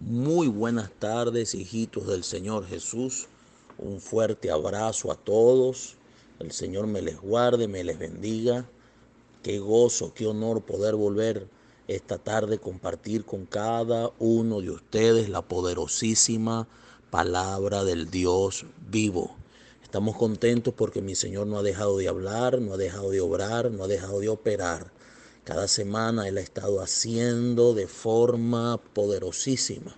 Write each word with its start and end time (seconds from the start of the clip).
Muy 0.00 0.46
buenas 0.46 0.90
tardes, 0.92 1.56
hijitos 1.56 2.06
del 2.06 2.22
Señor 2.22 2.64
Jesús. 2.66 3.26
Un 3.78 4.00
fuerte 4.00 4.48
abrazo 4.48 5.10
a 5.10 5.16
todos. 5.16 5.96
El 6.38 6.52
Señor 6.52 6.86
me 6.86 7.02
les 7.02 7.20
guarde, 7.20 7.66
me 7.66 7.82
les 7.82 7.98
bendiga. 7.98 8.64
Qué 9.42 9.58
gozo, 9.58 10.14
qué 10.14 10.28
honor 10.28 10.62
poder 10.62 10.94
volver 10.94 11.48
esta 11.88 12.16
tarde 12.16 12.58
compartir 12.58 13.24
con 13.24 13.44
cada 13.44 14.12
uno 14.20 14.60
de 14.60 14.70
ustedes 14.70 15.28
la 15.28 15.42
poderosísima 15.42 16.68
palabra 17.10 17.82
del 17.82 18.08
Dios 18.08 18.66
vivo. 18.88 19.34
Estamos 19.82 20.16
contentos 20.16 20.72
porque 20.74 21.02
mi 21.02 21.16
Señor 21.16 21.48
no 21.48 21.58
ha 21.58 21.62
dejado 21.62 21.98
de 21.98 22.06
hablar, 22.06 22.60
no 22.60 22.74
ha 22.74 22.76
dejado 22.76 23.10
de 23.10 23.20
obrar, 23.20 23.72
no 23.72 23.82
ha 23.82 23.88
dejado 23.88 24.20
de 24.20 24.28
operar. 24.28 24.92
Cada 25.48 25.66
semana 25.66 26.28
Él 26.28 26.36
ha 26.36 26.42
estado 26.42 26.82
haciendo 26.82 27.72
de 27.72 27.86
forma 27.86 28.76
poderosísima. 28.92 29.96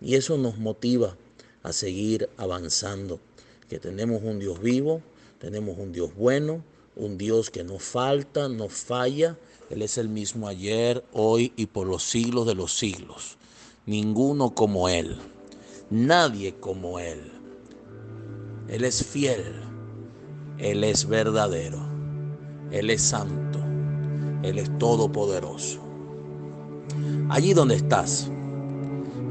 Y 0.00 0.16
eso 0.16 0.36
nos 0.36 0.58
motiva 0.58 1.16
a 1.62 1.72
seguir 1.72 2.28
avanzando. 2.36 3.20
Que 3.68 3.78
tenemos 3.78 4.20
un 4.24 4.40
Dios 4.40 4.60
vivo, 4.60 5.00
tenemos 5.38 5.78
un 5.78 5.92
Dios 5.92 6.12
bueno, 6.16 6.64
un 6.96 7.18
Dios 7.18 7.50
que 7.50 7.62
no 7.62 7.78
falta, 7.78 8.48
no 8.48 8.68
falla. 8.68 9.38
Él 9.70 9.82
es 9.82 9.96
el 9.96 10.08
mismo 10.08 10.48
ayer, 10.48 11.04
hoy 11.12 11.52
y 11.54 11.66
por 11.66 11.86
los 11.86 12.02
siglos 12.02 12.44
de 12.48 12.56
los 12.56 12.76
siglos. 12.76 13.38
Ninguno 13.86 14.56
como 14.56 14.88
Él. 14.88 15.18
Nadie 15.88 16.56
como 16.56 16.98
Él. 16.98 17.30
Él 18.66 18.82
es 18.82 19.04
fiel. 19.04 19.54
Él 20.58 20.82
es 20.82 21.06
verdadero. 21.06 21.78
Él 22.72 22.90
es 22.90 23.02
santo. 23.02 23.59
Él 24.42 24.58
es 24.58 24.76
todopoderoso. 24.78 25.80
Allí 27.28 27.54
donde 27.54 27.76
estás, 27.76 28.30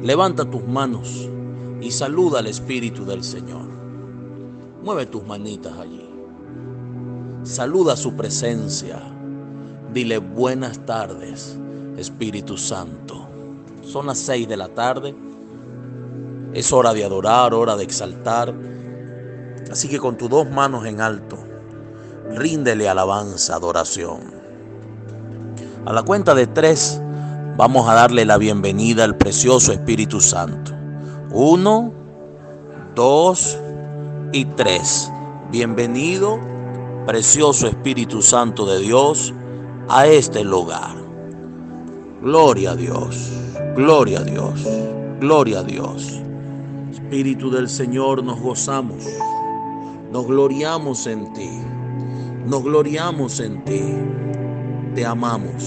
levanta 0.01 0.49
tus 0.49 0.65
manos 0.65 1.29
y 1.81 1.91
saluda 1.91 2.39
al 2.39 2.47
Espíritu 2.47 3.05
del 3.05 3.23
Señor. 3.23 3.67
Mueve 4.83 5.05
tus 5.05 5.25
manitas 5.25 5.77
allí. 5.77 6.09
Saluda 7.43 7.95
su 7.95 8.13
presencia. 8.15 9.01
Dile 9.93 10.19
buenas 10.19 10.85
tardes, 10.85 11.57
Espíritu 11.97 12.57
Santo. 12.57 13.27
Son 13.81 14.05
las 14.05 14.19
seis 14.19 14.47
de 14.47 14.57
la 14.57 14.67
tarde. 14.69 15.15
Es 16.53 16.71
hora 16.71 16.93
de 16.93 17.03
adorar, 17.03 17.53
hora 17.53 17.75
de 17.75 17.83
exaltar. 17.83 18.53
Así 19.71 19.87
que 19.87 19.99
con 19.99 20.17
tus 20.17 20.29
dos 20.29 20.49
manos 20.49 20.85
en 20.85 21.01
alto, 21.01 21.37
ríndele 22.31 22.87
alabanza, 22.87 23.55
adoración. 23.55 24.38
A 25.89 25.91
la 25.91 26.03
cuenta 26.03 26.35
de 26.35 26.45
tres, 26.45 27.01
vamos 27.57 27.89
a 27.89 27.95
darle 27.95 28.23
la 28.23 28.37
bienvenida 28.37 29.05
al 29.05 29.17
precioso 29.17 29.73
Espíritu 29.73 30.21
Santo. 30.21 30.71
Uno, 31.31 31.91
dos 32.93 33.57
y 34.31 34.45
tres. 34.45 35.11
Bienvenido, 35.51 36.39
precioso 37.07 37.65
Espíritu 37.65 38.21
Santo 38.21 38.67
de 38.67 38.81
Dios, 38.81 39.33
a 39.87 40.05
este 40.05 40.43
lugar. 40.43 40.95
Gloria 42.21 42.73
a 42.73 42.75
Dios, 42.75 43.31
gloria 43.75 44.19
a 44.19 44.23
Dios, 44.23 44.63
gloria 45.19 45.61
a 45.61 45.63
Dios. 45.63 46.21
Espíritu 46.91 47.49
del 47.49 47.67
Señor, 47.67 48.23
nos 48.23 48.39
gozamos, 48.39 49.07
nos 50.11 50.27
gloriamos 50.27 51.07
en 51.07 51.33
ti, 51.33 51.49
nos 52.45 52.61
gloriamos 52.61 53.39
en 53.39 53.65
ti 53.65 53.81
te 54.95 55.05
amamos, 55.05 55.63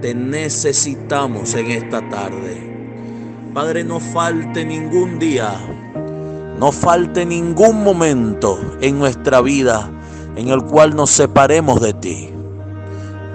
te 0.00 0.14
necesitamos 0.14 1.54
en 1.54 1.70
esta 1.70 2.08
tarde. 2.08 2.70
Padre, 3.54 3.84
no 3.84 4.00
falte 4.00 4.64
ningún 4.64 5.18
día, 5.18 5.54
no 6.58 6.72
falte 6.72 7.26
ningún 7.26 7.84
momento 7.84 8.58
en 8.80 8.98
nuestra 8.98 9.40
vida 9.40 9.90
en 10.36 10.48
el 10.48 10.62
cual 10.64 10.96
nos 10.96 11.10
separemos 11.10 11.80
de 11.80 11.92
ti. 11.92 12.30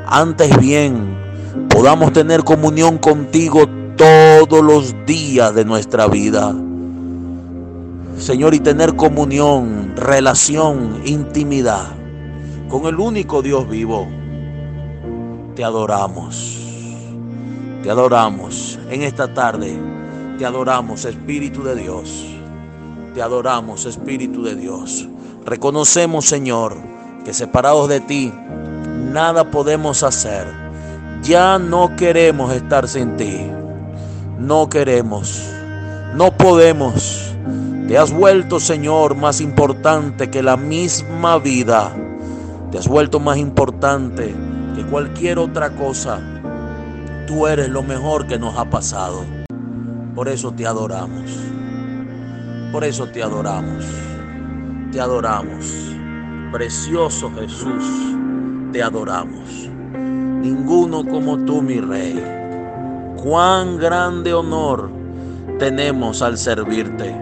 Antes 0.07 0.57
bien, 0.57 1.17
podamos 1.69 2.13
tener 2.13 2.43
comunión 2.43 2.97
contigo 2.97 3.65
todos 3.95 4.63
los 4.63 4.95
días 5.05 5.53
de 5.53 5.65
nuestra 5.65 6.07
vida. 6.07 6.55
Señor, 8.17 8.55
y 8.55 8.59
tener 8.59 8.95
comunión, 8.95 9.93
relación, 9.95 11.01
intimidad 11.05 11.95
con 12.67 12.85
el 12.85 12.99
único 12.99 13.41
Dios 13.41 13.69
vivo 13.69 14.07
te 15.57 15.63
adoramos. 15.63 16.55
Te 17.81 17.89
adoramos 17.89 18.77
en 18.91 19.01
esta 19.01 19.33
tarde. 19.33 19.75
Te 20.37 20.45
adoramos, 20.45 21.03
Espíritu 21.03 21.63
de 21.63 21.75
Dios. 21.75 22.27
Te 23.15 23.23
adoramos, 23.23 23.87
Espíritu 23.87 24.43
de 24.43 24.53
Dios. 24.53 25.07
Reconocemos, 25.45 26.25
Señor, 26.25 26.77
que 27.25 27.33
separados 27.33 27.89
de 27.89 28.01
ti, 28.01 28.31
nada 29.11 29.49
podemos 29.49 30.03
hacer. 30.03 30.45
Ya 31.23 31.57
no 31.57 31.95
queremos 31.95 32.53
estar 32.53 32.87
sin 32.87 33.17
ti. 33.17 33.41
No 34.37 34.69
queremos. 34.69 35.41
No 36.13 36.37
podemos. 36.37 37.33
Te 37.87 37.97
has 37.97 38.13
vuelto, 38.13 38.59
Señor, 38.59 39.15
más 39.15 39.41
importante 39.41 40.29
que 40.29 40.43
la 40.43 40.55
misma 40.55 41.39
vida. 41.39 41.91
Te 42.69 42.77
has 42.77 42.87
vuelto 42.87 43.19
más 43.19 43.37
importante 43.37 44.35
que 44.77 44.85
cualquier 44.85 45.39
otra 45.39 45.71
cosa. 45.71 46.21
Tú 47.25 47.47
eres 47.47 47.67
lo 47.67 47.81
mejor 47.81 48.27
que 48.27 48.37
nos 48.37 48.55
ha 48.57 48.69
pasado. 48.69 49.25
Por 50.13 50.29
eso 50.29 50.51
te 50.51 50.67
adoramos. 50.67 51.31
Por 52.71 52.83
eso 52.83 53.07
te 53.07 53.23
adoramos. 53.23 53.83
Te 54.91 55.01
adoramos. 55.01 55.95
Precioso 56.51 57.31
Jesús, 57.31 57.83
te 58.71 58.83
adoramos. 58.83 59.67
Ninguno 59.95 61.03
como 61.03 61.39
tú, 61.39 61.63
mi 61.63 61.79
rey. 61.79 62.23
Cuán 63.23 63.77
grande 63.77 64.31
honor 64.31 64.91
tenemos 65.57 66.21
al 66.21 66.37
servirte. 66.37 67.15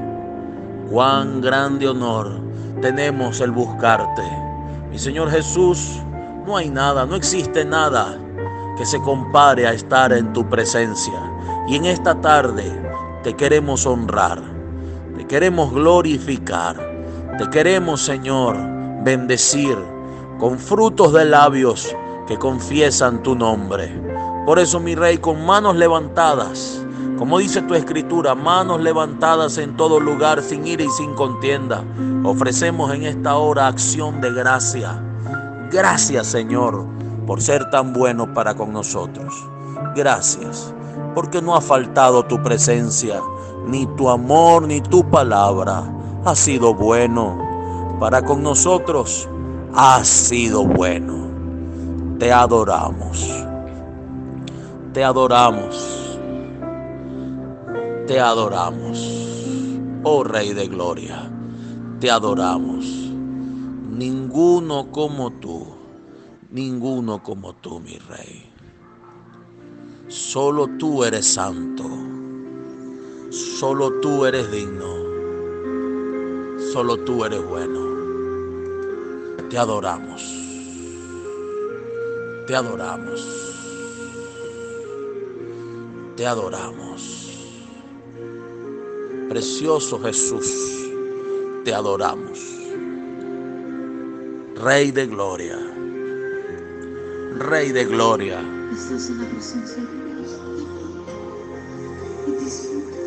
Cuán 0.92 1.40
grande 1.40 1.88
honor 1.88 2.38
tenemos 2.82 3.40
el 3.40 3.52
buscarte. 3.52 4.24
Mi 4.92 5.00
Señor 5.00 5.32
Jesús, 5.32 6.02
no 6.46 6.58
hay 6.58 6.70
nada, 6.70 7.06
no 7.06 7.16
existe 7.16 7.66
nada 7.66 8.18
que 8.78 8.86
se 8.86 9.02
compare 9.02 9.66
a 9.66 9.74
estar 9.74 10.14
en 10.14 10.32
tu 10.34 10.48
presencia. 10.48 11.14
Y 11.68 11.76
en 11.76 11.86
esta 11.86 12.20
tarde 12.22 12.64
te 13.24 13.34
queremos 13.34 13.86
honrar, 13.86 14.42
te 15.18 15.26
queremos 15.26 15.74
glorificar, 15.74 16.78
te 17.38 17.50
queremos, 17.50 18.02
Señor, 18.02 18.58
bendecir 19.04 19.78
con 20.40 20.60
frutos 20.60 21.14
de 21.14 21.26
labios 21.26 21.96
que 22.28 22.38
confiesan 22.38 23.24
tu 23.24 23.36
nombre. 23.36 23.90
Por 24.46 24.60
eso, 24.60 24.80
mi 24.80 24.94
Rey, 24.94 25.18
con 25.18 25.44
manos 25.46 25.76
levantadas, 25.76 26.82
como 27.18 27.40
dice 27.40 27.62
tu 27.64 27.74
escritura, 27.74 28.36
manos 28.36 28.82
levantadas 28.82 29.58
en 29.58 29.76
todo 29.76 30.00
lugar, 30.00 30.44
sin 30.44 30.68
ira 30.68 30.84
y 30.84 30.90
sin 30.90 31.16
contienda, 31.16 31.84
ofrecemos 32.24 32.94
en 32.94 33.04
esta 33.04 33.36
hora 33.38 33.68
acción 33.68 34.22
de 34.22 34.32
gracia 34.32 35.02
Gracias 35.76 36.28
Señor 36.28 36.86
por 37.28 37.42
ser 37.42 37.70
tan 37.70 37.92
bueno 37.92 38.34
para 38.34 38.54
con 38.54 38.72
nosotros. 38.72 39.34
Gracias 39.94 40.74
porque 41.14 41.42
no 41.42 41.54
ha 41.54 41.60
faltado 41.60 42.24
tu 42.24 42.42
presencia, 42.42 43.22
ni 43.68 43.86
tu 43.98 44.10
amor, 44.10 44.70
ni 44.70 44.80
tu 44.80 45.04
palabra. 45.04 45.84
Ha 46.24 46.34
sido 46.34 46.74
bueno 46.74 47.38
para 48.00 48.24
con 48.24 48.42
nosotros. 48.42 49.28
Ha 49.74 50.02
sido 50.06 50.64
bueno. 50.64 51.28
Te 52.20 52.32
adoramos. 52.32 53.30
Te 54.94 55.04
adoramos. 55.04 56.18
Te 58.08 58.18
adoramos. 58.18 59.78
Oh 60.04 60.24
Rey 60.24 60.54
de 60.54 60.70
Gloria. 60.70 61.30
Te 62.00 62.10
adoramos 62.10 63.06
ninguno 63.96 64.92
como 64.92 65.32
tú, 65.32 65.66
ninguno 66.56 67.22
como 67.22 67.54
tú, 67.54 67.82
mi 67.82 67.98
rey. 67.98 68.50
Solo 70.08 70.70
tú 70.80 71.04
eres 71.04 71.26
santo, 71.26 71.84
solo 73.30 74.00
tú 74.00 74.26
eres 74.26 74.50
digno, 74.50 74.96
solo 76.72 76.96
tú 77.04 77.26
eres 77.26 77.46
bueno. 77.46 77.82
Te 79.50 79.58
adoramos, 79.58 80.24
te 82.48 82.56
adoramos, 82.56 83.28
te 86.16 86.26
adoramos. 86.26 87.22
Precioso 89.28 90.00
Jesús, 90.00 90.50
te 91.66 91.74
adoramos. 91.74 92.40
Rey 94.56 94.92
de 94.92 95.08
gloria. 95.08 95.76
Rey 97.38 97.74
de 97.74 97.84
Gloria. 97.84 98.40
Estás 98.74 99.10
en 99.10 99.18
la 99.22 99.26
presencia 99.30 99.84
de 99.84 100.06
Dios 100.06 100.40
y 102.28 102.32
disfruta 102.32 102.98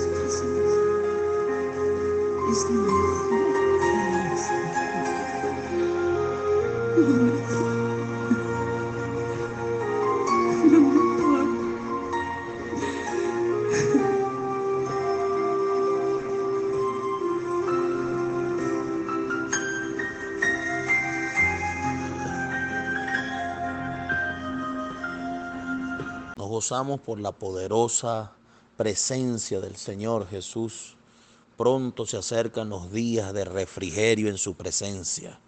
su 0.00 0.08
presencia. 0.08 0.72
Este 2.50 2.72
día, 2.72 3.12
por 27.04 27.18
la 27.18 27.32
poderosa 27.32 28.32
presencia 28.76 29.60
del 29.60 29.76
Señor 29.76 30.28
Jesús. 30.28 30.96
Pronto 31.56 32.06
se 32.06 32.16
acercan 32.16 32.68
los 32.68 32.92
días 32.92 33.32
de 33.32 33.44
refrigerio 33.44 34.28
en 34.28 34.38
su 34.38 34.54
presencia, 34.54 35.40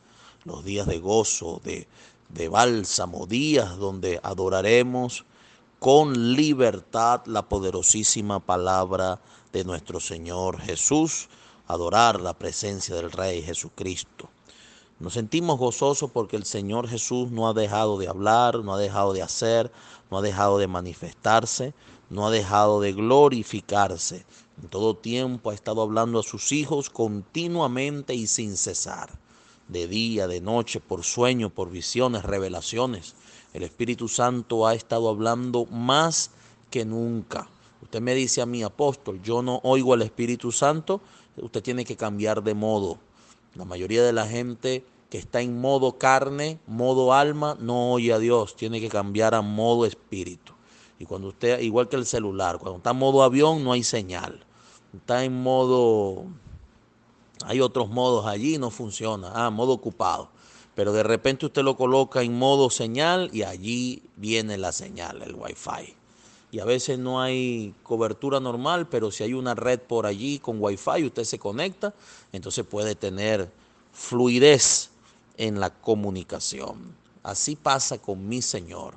los 0.45 0.65
días 0.65 0.89
de 0.89 0.99
gozo, 0.99 1.61
de, 1.63 1.87
de 2.31 2.49
bálsamo, 2.49 3.27
días 3.27 3.77
donde 3.79 4.19
adoraremos 4.25 5.25
con 5.79 6.35
libertad 6.35 7.23
la 7.27 7.49
poderosísima 7.49 8.41
palabra 8.41 9.21
de 9.53 9.65
nuestro 9.65 10.01
Señor 10.01 10.61
Jesús, 10.61 11.29
adorar 11.69 12.21
la 12.21 12.35
presencia 12.35 12.97
del 12.97 13.13
Rey 13.13 13.41
Jesucristo. 13.41 14.29
Nos 15.01 15.15
sentimos 15.15 15.59
gozosos 15.59 16.11
porque 16.13 16.37
el 16.37 16.45
Señor 16.45 16.89
Jesús 16.89 17.31
no 17.33 17.49
ha 17.49 17.53
dejado 17.53 17.99
de 17.99 18.09
hablar, 18.09 18.63
no 18.63 18.75
ha 18.75 18.79
dejado 18.79 19.13
de 19.13 19.23
hacer, 19.23 19.73
no 20.11 20.19
ha 20.19 20.23
dejado 20.23 20.59
de 20.59 20.69
manifestarse, 20.69 21.75
no 22.11 22.27
ha 22.27 22.31
dejado 22.31 22.81
de 22.81 22.93
glorificarse. 22.93 24.25
En 24.63 24.69
todo 24.69 24.95
tiempo 24.95 25.51
ha 25.51 25.55
estado 25.55 25.83
hablando 25.83 26.21
a 26.21 26.23
sus 26.23 26.53
hijos 26.53 26.91
continuamente 26.91 28.15
y 28.15 28.29
sin 28.29 28.57
cesar, 28.57 29.11
de 29.67 29.89
día, 29.89 30.29
de 30.29 30.41
noche, 30.41 30.79
por 30.79 31.03
sueño, 31.03 31.51
por 31.51 31.71
visiones, 31.71 32.23
revelaciones. 32.23 33.17
El 33.53 33.65
Espíritu 33.65 34.07
Santo 34.07 34.65
ha 34.65 34.75
estado 34.75 35.09
hablando 35.09 35.67
más 35.67 36.31
que 36.71 36.85
nunca. 36.85 37.49
Usted 37.83 38.01
me 38.01 38.15
dice 38.15 38.43
a 38.43 38.47
mi 38.47 38.63
apóstol, 38.63 39.21
yo 39.23 39.43
no 39.43 39.61
oigo 39.65 39.93
al 39.93 40.03
Espíritu 40.03 40.53
Santo, 40.53 41.01
usted 41.37 41.63
tiene 41.65 41.85
que 41.85 41.97
cambiar 41.97 42.45
de 42.45 42.55
modo. 42.55 42.99
La 43.55 43.65
mayoría 43.65 44.03
de 44.03 44.13
la 44.13 44.27
gente 44.27 44.85
que 45.11 45.19
está 45.19 45.41
en 45.41 45.61
modo 45.61 45.97
carne, 45.97 46.59
modo 46.67 47.13
alma, 47.13 47.57
no 47.61 47.93
oye 47.93 48.13
a 48.13 48.19
Dios, 48.19 48.57
tiene 48.57 48.81
que 48.81 48.89
cambiar 48.89 49.35
a 49.35 49.43
modo 49.43 49.87
espíritu. 49.87 50.53
Y 50.99 51.07
cuando 51.07 51.29
usted, 51.29 51.61
igual 51.61 51.89
que 51.89 51.97
el 51.97 52.07
celular, 52.07 52.59
cuando 52.59 52.79
está 52.79 52.91
en 52.91 52.97
modo 52.97 53.23
avión 53.23 53.63
no 53.63 53.73
hay 53.73 53.85
señal. 53.85 54.45
Está 54.93 55.25
en 55.25 55.41
modo, 55.41 56.25
hay 57.45 57.61
otros 57.61 57.89
modos 57.91 58.27
allí, 58.27 58.59
no 58.59 58.71
funciona. 58.71 59.31
Ah, 59.35 59.51
modo 59.51 59.73
ocupado. 59.73 60.31
Pero 60.75 60.93
de 60.93 61.05
repente 61.05 61.47
usted 61.47 61.63
lo 61.63 61.77
coloca 61.77 62.23
en 62.23 62.37
modo 62.37 62.71
señal 62.71 63.31
y 63.33 63.43
allí 63.43 64.03
viene 64.17 64.59
la 64.59 64.73
señal, 64.73 65.23
el 65.23 65.35
wifi. 65.35 65.95
Y 66.55 66.61
a 66.61 66.65
veces 66.65 67.01
no 67.01 67.21
hay 67.21 67.75
cobertura 67.83 68.39
normal, 68.39 68.87
pero 68.89 69.11
si 69.11 69.25
hay 69.25 69.35
una 69.35 69.57
red 69.57 69.81
por 69.81 70.07
allí 70.07 70.39
con 70.39 70.63
wifi, 70.63 71.05
usted 71.05 71.25
se 71.25 71.37
conecta, 71.37 71.93
entonces 72.31 72.65
puede 72.65 72.95
tener 72.95 73.51
fluidez 73.93 74.91
en 75.37 75.59
la 75.59 75.71
comunicación. 75.71 76.95
Así 77.25 77.57
pasa 77.57 77.99
con 77.99 78.29
mi 78.29 78.41
Señor. 78.41 78.95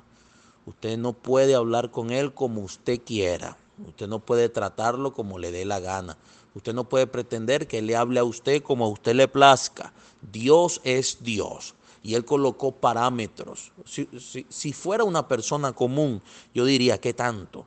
Usted 0.66 0.96
no 0.98 1.14
puede 1.14 1.56
hablar 1.56 1.90
con 1.90 2.12
Él 2.12 2.32
como 2.32 2.60
usted 2.60 3.00
quiera. 3.04 3.56
Usted 3.88 4.06
no 4.06 4.20
puede 4.20 4.48
tratarlo 4.48 5.12
como 5.12 5.40
le 5.40 5.50
dé 5.50 5.64
la 5.64 5.80
gana. 5.80 6.16
Usted 6.54 6.72
no 6.74 6.88
puede 6.88 7.08
pretender 7.08 7.66
que 7.66 7.78
Él 7.78 7.88
le 7.88 7.96
hable 7.96 8.20
a 8.20 8.24
usted 8.24 8.62
como 8.62 8.84
a 8.84 8.88
usted 8.88 9.16
le 9.16 9.26
plazca. 9.26 9.92
Dios 10.30 10.80
es 10.84 11.24
Dios. 11.24 11.74
Y 12.02 12.14
Él 12.14 12.24
colocó 12.24 12.72
parámetros. 12.72 13.72
Si, 13.84 14.08
si, 14.48 14.72
fuera 14.72 15.04
una 15.04 15.26
persona 15.28 15.72
común, 15.72 16.22
yo 16.54 16.64
diría, 16.64 16.98
¿qué 16.98 17.12
tanto? 17.12 17.66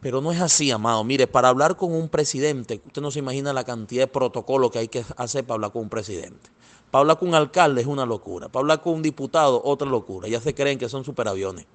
Pero 0.00 0.20
no 0.20 0.30
es 0.30 0.40
así, 0.40 0.70
amado. 0.70 1.02
Mire, 1.04 1.26
para 1.26 1.48
hablar 1.48 1.76
con 1.76 1.92
un 1.92 2.08
presidente, 2.08 2.80
usted 2.86 3.02
no 3.02 3.10
se 3.10 3.18
imagina 3.18 3.52
la 3.52 3.64
cantidad 3.64 4.02
de 4.02 4.06
protocolos 4.06 4.70
que 4.70 4.78
hay 4.78 4.88
que 4.88 5.04
hacer 5.16 5.44
para 5.44 5.56
hablar 5.56 5.72
con 5.72 5.82
un 5.82 5.88
presidente. 5.88 6.50
Para 6.90 7.00
hablar 7.00 7.18
con 7.18 7.28
un 7.28 7.34
alcalde 7.34 7.80
es 7.80 7.86
una 7.86 8.06
locura. 8.06 8.48
Para 8.48 8.62
hablar 8.62 8.82
con 8.82 8.94
un 8.94 9.02
diputado, 9.02 9.60
otra 9.64 9.88
locura. 9.88 10.28
Ya 10.28 10.40
se 10.40 10.54
creen 10.54 10.78
que 10.78 10.88
son 10.88 11.04
superaviones. 11.04 11.66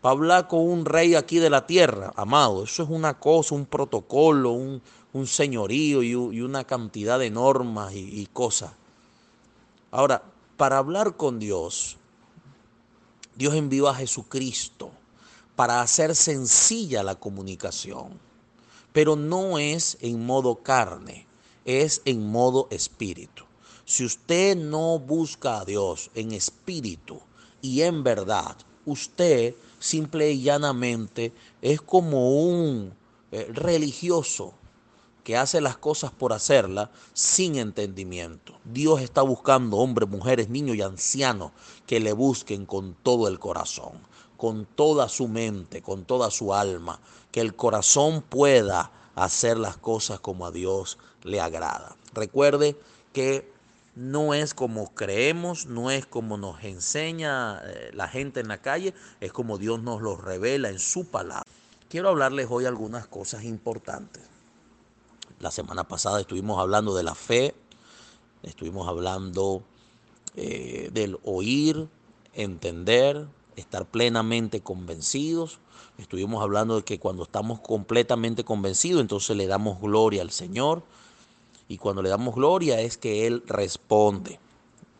Para 0.00 0.12
hablar 0.12 0.48
con 0.48 0.60
un 0.60 0.84
rey 0.84 1.14
aquí 1.14 1.38
de 1.38 1.50
la 1.50 1.66
tierra, 1.66 2.12
amado, 2.16 2.64
eso 2.64 2.82
es 2.82 2.90
una 2.90 3.18
cosa, 3.18 3.54
un 3.54 3.66
protocolo, 3.66 4.52
un, 4.52 4.82
señorío 5.24 6.02
y, 6.02 6.14
una 6.14 6.64
cantidad 6.64 7.18
de 7.18 7.30
normas 7.30 7.94
y 7.94 8.28
cosas. 8.30 8.72
Ahora, 9.90 10.22
para 10.56 10.78
hablar 10.78 11.16
con 11.16 11.38
Dios, 11.38 11.96
Dios 13.34 13.54
envió 13.54 13.88
a 13.88 13.94
Jesucristo 13.94 14.90
para 15.54 15.80
hacer 15.80 16.14
sencilla 16.14 17.02
la 17.02 17.16
comunicación, 17.16 18.18
pero 18.92 19.16
no 19.16 19.58
es 19.58 19.98
en 20.00 20.24
modo 20.24 20.62
carne, 20.62 21.26
es 21.64 22.02
en 22.04 22.26
modo 22.26 22.68
espíritu. 22.70 23.44
Si 23.84 24.04
usted 24.04 24.56
no 24.56 24.98
busca 24.98 25.60
a 25.60 25.64
Dios 25.64 26.10
en 26.14 26.32
espíritu 26.32 27.20
y 27.60 27.82
en 27.82 28.02
verdad, 28.02 28.56
usted 28.84 29.54
simple 29.78 30.32
y 30.32 30.42
llanamente 30.42 31.32
es 31.60 31.80
como 31.80 32.42
un 32.42 32.94
eh, 33.30 33.48
religioso 33.52 34.54
que 35.26 35.36
hace 35.36 35.60
las 35.60 35.76
cosas 35.76 36.12
por 36.12 36.32
hacerlas 36.32 36.88
sin 37.12 37.56
entendimiento. 37.56 38.60
Dios 38.62 39.00
está 39.00 39.22
buscando 39.22 39.78
hombres, 39.78 40.08
mujeres, 40.08 40.48
niños 40.48 40.76
y 40.76 40.82
ancianos 40.82 41.50
que 41.84 41.98
le 41.98 42.12
busquen 42.12 42.64
con 42.64 42.94
todo 42.94 43.26
el 43.26 43.40
corazón, 43.40 43.94
con 44.36 44.66
toda 44.66 45.08
su 45.08 45.26
mente, 45.26 45.82
con 45.82 46.04
toda 46.04 46.30
su 46.30 46.54
alma, 46.54 47.00
que 47.32 47.40
el 47.40 47.56
corazón 47.56 48.22
pueda 48.22 48.92
hacer 49.16 49.58
las 49.58 49.76
cosas 49.76 50.20
como 50.20 50.46
a 50.46 50.52
Dios 50.52 50.96
le 51.24 51.40
agrada. 51.40 51.96
Recuerde 52.14 52.78
que 53.12 53.50
no 53.96 54.32
es 54.32 54.54
como 54.54 54.94
creemos, 54.94 55.66
no 55.66 55.90
es 55.90 56.06
como 56.06 56.38
nos 56.38 56.62
enseña 56.62 57.62
eh, 57.64 57.90
la 57.94 58.06
gente 58.06 58.38
en 58.38 58.46
la 58.46 58.58
calle, 58.58 58.94
es 59.20 59.32
como 59.32 59.58
Dios 59.58 59.82
nos 59.82 60.00
lo 60.02 60.16
revela 60.16 60.68
en 60.68 60.78
su 60.78 61.04
palabra. 61.06 61.42
Quiero 61.88 62.10
hablarles 62.10 62.46
hoy 62.48 62.64
algunas 62.64 63.08
cosas 63.08 63.42
importantes. 63.42 64.35
La 65.40 65.50
semana 65.50 65.84
pasada 65.84 66.20
estuvimos 66.20 66.58
hablando 66.58 66.94
de 66.94 67.02
la 67.02 67.14
fe, 67.14 67.54
estuvimos 68.42 68.88
hablando 68.88 69.62
eh, 70.34 70.90
del 70.92 71.18
oír, 71.24 71.88
entender, 72.34 73.26
estar 73.56 73.86
plenamente 73.86 74.60
convencidos. 74.60 75.58
Estuvimos 75.98 76.42
hablando 76.42 76.76
de 76.76 76.82
que 76.84 76.98
cuando 76.98 77.24
estamos 77.24 77.60
completamente 77.60 78.44
convencidos, 78.44 79.00
entonces 79.00 79.36
le 79.36 79.46
damos 79.46 79.80
gloria 79.80 80.22
al 80.22 80.30
Señor. 80.30 80.82
Y 81.68 81.78
cuando 81.78 82.02
le 82.02 82.08
damos 82.08 82.34
gloria 82.34 82.80
es 82.80 82.96
que 82.96 83.26
Él 83.26 83.42
responde. 83.46 84.38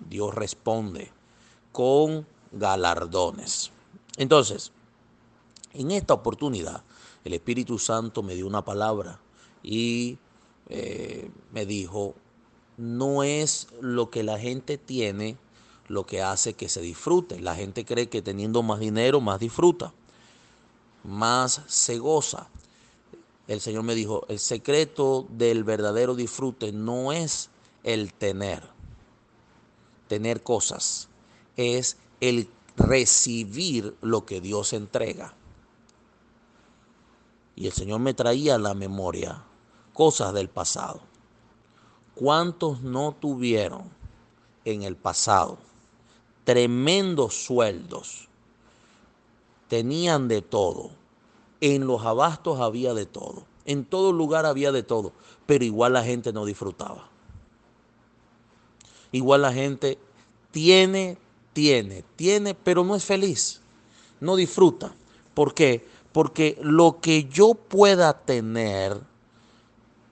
Dios 0.09 0.35
responde 0.35 1.13
con 1.73 2.27
galardones. 2.53 3.71
Entonces, 4.17 4.73
en 5.75 5.91
esta 5.91 6.15
oportunidad, 6.15 6.83
el 7.25 7.35
Espíritu 7.35 7.79
Santo 7.79 8.23
me 8.23 8.35
dio 8.35 8.47
una 8.47 8.65
palabra 8.65 9.21
y 9.63 10.19
eh, 10.69 11.31
me 11.53 11.67
dijo, 11.67 12.15
no 12.77 13.23
es 13.23 13.69
lo 13.81 14.11
que 14.11 14.23
la 14.23 14.39
gente 14.39 14.79
tiene 14.79 15.37
lo 15.89 16.05
que 16.05 16.23
hace 16.23 16.55
que 16.55 16.69
se 16.69 16.81
disfrute. 16.81 17.41
La 17.41 17.55
gente 17.55 17.85
cree 17.85 18.09
que 18.09 18.23
teniendo 18.23 18.63
más 18.63 18.81
dinero, 18.81 19.21
más 19.21 19.39
disfruta, 19.39 19.93
más 21.05 21.63
se 21.67 21.99
goza 21.99 22.49
el 23.49 23.61
Señor 23.61 23.85
me 23.85 23.95
dijo, 23.95 24.27
el 24.29 24.39
secreto 24.39 25.27
del 25.31 25.63
verdadero 25.63 26.15
disfrute 26.15 26.73
no 26.73 27.13
es 27.13 27.49
el 27.85 28.13
tener, 28.13 28.65
tener 30.09 30.43
cosas, 30.43 31.09
es 31.57 31.97
el 32.21 32.49
recibir 32.77 33.97
lo 34.01 34.27
que 34.27 34.41
Dios 34.41 34.73
entrega. 34.73 35.35
Y 37.55 37.67
el 37.67 37.73
Señor 37.73 38.01
me 38.01 38.15
traía 38.15 38.59
la 38.59 38.75
memoria 38.75 39.45
cosas 39.97 40.35
del 40.35 40.49
pasado. 40.49 41.01
¿Cuántos 42.15 42.83
no 42.83 43.13
tuvieron 43.13 43.91
en 44.65 44.83
el 44.83 44.97
pasado 44.97 45.59
tremendos 46.45 47.35
sueldos? 47.35 48.29
Tenían 49.69 50.29
de 50.29 50.43
todo 50.43 50.91
en 51.61 51.87
los 51.87 52.05
abastos 52.05 52.61
había 52.61 52.95
de 52.95 53.07
todo. 53.07 53.45
En 53.65 53.85
todo 53.85 54.13
lugar 54.13 54.47
había 54.47 54.73
de 54.73 54.83
todo. 54.83 55.13
Pero 55.47 55.65
igual 55.65 55.95
la 55.95 56.05
gente 56.05 56.33
no 56.33 56.45
disfrutaba. 56.45 57.09
Igual 59.13 59.43
la 59.43 59.53
gente 59.53 59.99
tiene, 60.51 61.19
tiene, 61.53 62.05
tiene, 62.17 62.55
pero 62.55 62.85
no 62.85 62.95
es 62.95 63.05
feliz. 63.05 63.61
No 64.21 64.37
disfruta. 64.37 64.95
¿Por 65.35 65.55
qué? 65.55 65.87
Porque 66.13 66.59
lo 66.63 67.01
que 67.01 67.25
yo 67.25 67.55
pueda 67.55 68.21
tener 68.25 69.01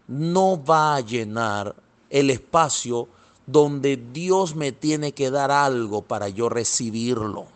no 0.07 0.63
va 0.63 0.97
a 0.97 1.01
llenar 1.01 1.75
el 2.11 2.31
espacio 2.31 3.09
donde 3.47 3.97
Dios 3.97 4.55
me 4.55 4.73
tiene 4.73 5.13
que 5.13 5.31
dar 5.31 5.51
algo 5.51 6.03
para 6.03 6.29
yo 6.29 6.49
recibirlo. 6.49 7.47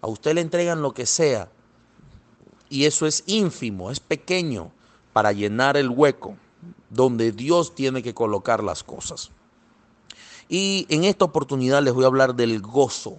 A 0.00 0.06
usted 0.06 0.34
le 0.34 0.40
entregan 0.40 0.82
lo 0.82 0.92
que 0.92 1.06
sea 1.06 1.48
y 2.70 2.84
eso 2.84 3.06
es 3.06 3.24
ínfimo, 3.26 3.90
es 3.90 4.00
pequeño 4.00 4.70
para 5.12 5.32
llenar 5.32 5.76
el 5.76 5.88
hueco 5.88 6.36
donde 6.90 7.32
Dios 7.32 7.74
tiene 7.74 8.02
que 8.02 8.14
colocar 8.14 8.62
las 8.62 8.82
cosas. 8.82 9.30
Y 10.48 10.86
en 10.88 11.04
esta 11.04 11.24
oportunidad 11.24 11.82
les 11.82 11.92
voy 11.92 12.04
a 12.04 12.08
hablar 12.08 12.34
del 12.34 12.60
gozo, 12.62 13.18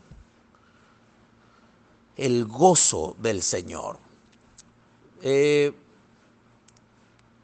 el 2.17 2.45
gozo 2.45 3.15
del 3.19 3.43
Señor. 3.43 3.99
Eh, 5.21 5.73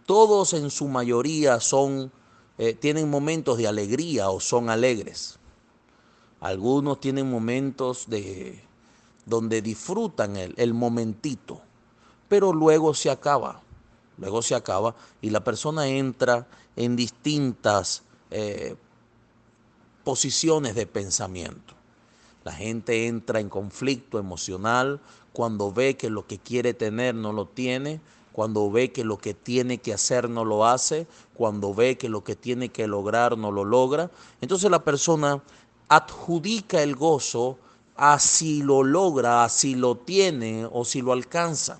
todos 0.06 0.54
en 0.54 0.70
su 0.70 0.88
mayoría 0.88 1.60
son, 1.60 2.12
eh, 2.58 2.74
tienen 2.74 3.10
momentos 3.10 3.58
de 3.58 3.68
alegría 3.68 4.30
o 4.30 4.40
son 4.40 4.70
alegres. 4.70 5.40
Algunos 6.40 7.00
tienen 7.00 7.30
momentos 7.30 8.10
de 8.10 8.62
donde 9.26 9.62
disfrutan 9.62 10.36
el, 10.36 10.74
momentito, 10.74 11.62
pero 12.30 12.54
luego 12.54 12.94
se 12.94 13.10
acaba, 13.10 13.62
luego 14.18 14.44
se 14.44 14.54
acaba 14.54 14.96
y 15.22 15.32
la 15.32 15.44
persona 15.44 15.88
entra 15.88 16.48
en 16.76 16.96
distintas 16.96 18.04
eh, 18.30 18.76
posiciones 20.04 20.76
de 20.76 20.86
pensamiento. 20.86 21.74
La 22.44 22.52
gente 22.52 23.08
entra 23.08 23.40
en 23.40 23.50
conflicto 23.50 24.20
emocional 24.20 25.02
cuando 25.34 25.74
ve 25.74 25.98
que 25.98 26.12
lo 26.12 26.28
que 26.28 26.38
quiere 26.38 26.76
tener 26.76 27.16
no 27.16 27.34
lo 27.34 27.48
tiene, 27.48 28.00
cuando 28.36 28.70
ve 28.70 28.92
que 28.92 29.06
lo 29.06 29.18
que 29.18 29.34
tiene 29.34 29.78
que 29.78 29.94
hacer 29.94 30.30
no 30.30 30.44
lo 30.44 30.66
hace, 30.66 31.08
cuando 31.36 31.74
ve 31.74 31.98
que 31.98 32.10
lo 32.10 32.26
que 32.26 32.36
tiene 32.36 32.68
que 32.68 32.86
lograr 32.86 33.38
no 33.38 33.50
lo 33.50 33.64
logra. 33.64 34.12
Entonces 34.42 34.70
la 34.70 34.84
persona 34.84 35.42
adjudica 35.88 36.84
el 36.84 36.98
gozo 36.98 37.58
a 37.96 38.20
si 38.20 38.62
lo 38.62 38.84
logra, 38.84 39.46
a 39.46 39.50
si 39.50 39.76
lo 39.76 39.96
tiene 39.96 40.68
o 40.70 40.84
si 40.84 41.02
lo 41.02 41.14
alcanza. 41.14 41.80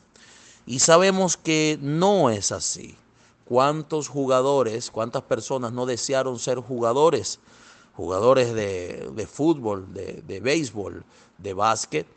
Y 0.66 0.80
sabemos 0.80 1.36
que 1.36 1.78
no 1.82 2.30
es 2.30 2.54
así. 2.54 2.96
¿Cuántos 3.44 4.08
jugadores, 4.08 4.92
cuántas 4.92 5.24
personas 5.24 5.74
no 5.74 5.86
desearon 5.86 6.40
ser 6.40 6.60
jugadores? 6.60 7.40
Jugadores 7.98 8.54
de, 8.54 9.28
fútbol, 9.30 9.94
de, 9.94 10.24
de 10.26 10.40
béisbol, 10.40 11.04
de 11.38 11.54
básquet, 11.54 12.08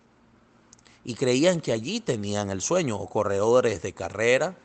y 1.05 1.15
creían 1.15 1.61
que 1.61 1.73
allí 1.73 2.01
tenían 2.01 2.51
el 2.51 2.61
sueño, 2.61 2.97
o 2.97 3.09
corredores 3.09 3.83
de 3.83 3.93
carrera, 3.93 4.57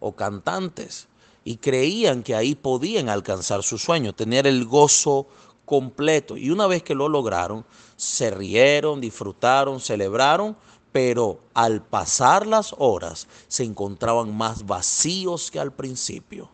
o 0.00 0.12
cantantes, 0.12 1.08
y 1.44 1.56
creían 1.56 2.22
que 2.22 2.34
ahí 2.34 2.54
podían 2.54 3.08
alcanzar 3.08 3.62
su 3.62 3.78
sueño, 3.78 4.14
tener 4.14 4.46
el 4.46 4.64
gozo 4.64 5.26
completo. 5.64 6.36
Y 6.36 6.50
una 6.50 6.66
vez 6.66 6.82
que 6.82 6.94
lo 6.94 7.08
lograron, 7.08 7.64
se 7.96 8.30
rieron, 8.30 9.00
disfrutaron, 9.00 9.80
celebraron, 9.80 10.56
pero 10.92 11.40
al 11.54 11.82
pasar 11.82 12.46
las 12.46 12.74
horas 12.78 13.28
se 13.46 13.64
encontraban 13.64 14.36
más 14.36 14.66
vacíos 14.66 15.50
que 15.50 15.60
al 15.60 15.72
principio. 15.72 16.50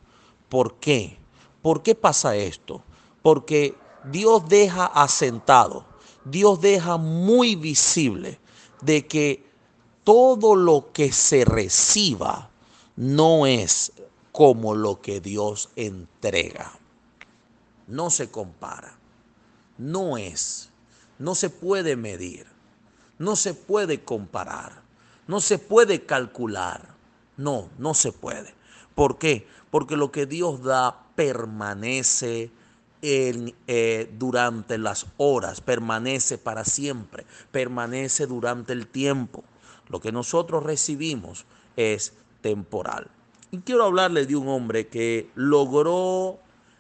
¿Por 0.49 0.77
qué? 0.77 1.19
¿Por 1.63 1.83
qué 1.83 1.95
pasa 1.95 2.37
esto? 2.37 2.83
Porque 3.23 3.75
Dios 4.05 4.49
deja 4.49 4.85
asentado, 4.85 5.87
Dios 6.25 6.61
deja 6.61 6.97
muy 6.97 7.55
visible 7.55 8.39
de 8.81 9.07
que 9.07 9.45
todo 10.05 10.57
lo 10.57 10.93
que 10.93 11.13
se 11.13 11.45
reciba 11.45 12.51
no 12.97 13.47
es 13.47 13.93
como 14.33 14.75
lo 14.75 15.01
que 15.01 15.21
Dios 15.21 15.71
entrega. 15.77 16.73
No 17.87 18.11
se 18.11 18.31
compara. 18.31 18.97
No 19.79 20.17
es. 20.17 20.71
No 21.19 21.35
se 21.35 21.51
puede 21.51 21.97
medir. 21.97 22.47
No 23.19 23.37
se 23.37 23.55
puede 23.55 24.03
comparar. 24.03 24.83
No 25.27 25.41
se 25.41 25.59
puede 25.59 26.05
calcular. 26.05 26.95
No, 27.37 27.71
no 27.79 27.95
se 27.95 28.13
puede. 28.13 28.55
¿Por 28.95 29.19
qué? 29.19 29.47
Porque 29.71 29.97
lo 29.97 30.13
que 30.13 30.27
Dios 30.27 30.63
da 30.63 31.07
permanece 31.15 32.51
eh, 33.07 34.11
durante 34.19 34.79
las 34.79 35.07
horas, 35.19 35.61
permanece 35.61 36.39
para 36.39 36.65
siempre, 36.65 37.27
permanece 37.51 38.27
durante 38.27 38.73
el 38.73 38.87
tiempo. 38.87 39.45
Lo 39.89 40.01
que 40.01 40.11
nosotros 40.11 40.63
recibimos 40.63 41.45
es 41.77 42.15
temporal. 42.41 43.11
Y 43.51 43.59
quiero 43.59 43.85
hablarle 43.85 44.25
de 44.25 44.37
un 44.37 44.49
hombre 44.49 44.89
que 44.89 45.31
logró 45.35 46.39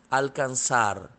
alcanzar 0.08 1.10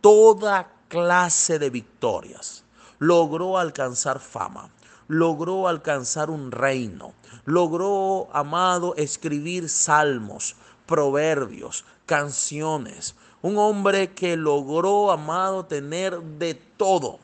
toda 0.00 0.72
clase 0.86 1.58
de 1.58 1.70
victorias. 1.70 2.64
Logró 3.00 3.58
alcanzar 3.58 4.20
fama, 4.20 4.70
logró 5.08 5.66
alcanzar 5.66 6.30
un 6.30 6.52
reino, 6.52 7.14
logró, 7.46 8.28
amado, 8.32 8.94
escribir 8.96 9.68
salmos, 9.68 10.54
proverbios, 10.86 11.84
canciones, 12.06 13.14
un 13.42 13.56
hombre 13.58 14.12
que 14.14 14.36
logró, 14.36 15.10
amado, 15.10 15.64
tener 15.64 16.20
de 16.20 16.54
todo. 16.54 17.18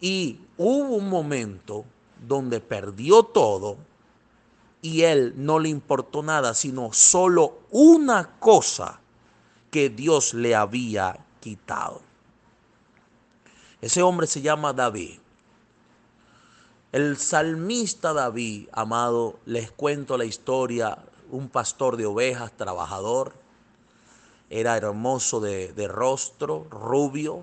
Y 0.00 0.40
hubo 0.56 0.96
un 0.96 1.08
momento 1.08 1.84
donde 2.26 2.60
perdió 2.60 3.22
todo 3.22 3.76
y 4.80 5.02
él 5.02 5.34
no 5.36 5.60
le 5.60 5.68
importó 5.68 6.24
nada, 6.24 6.54
sino 6.54 6.92
solo 6.92 7.60
una 7.70 8.38
cosa 8.40 9.00
que 9.70 9.88
Dios 9.88 10.34
le 10.34 10.56
había 10.56 11.24
quitado. 11.40 12.02
Ese 13.80 14.02
hombre 14.02 14.26
se 14.26 14.42
llama 14.42 14.72
David. 14.72 15.18
El 16.90 17.16
salmista 17.16 18.12
David, 18.12 18.68
amado, 18.72 19.38
les 19.46 19.70
cuento 19.70 20.18
la 20.18 20.24
historia, 20.24 20.98
un 21.30 21.48
pastor 21.48 21.96
de 21.96 22.04
ovejas, 22.04 22.52
trabajador, 22.56 23.32
era 24.52 24.76
hermoso 24.76 25.40
de, 25.40 25.88
rostro, 25.88 26.66
rubio, 26.70 27.42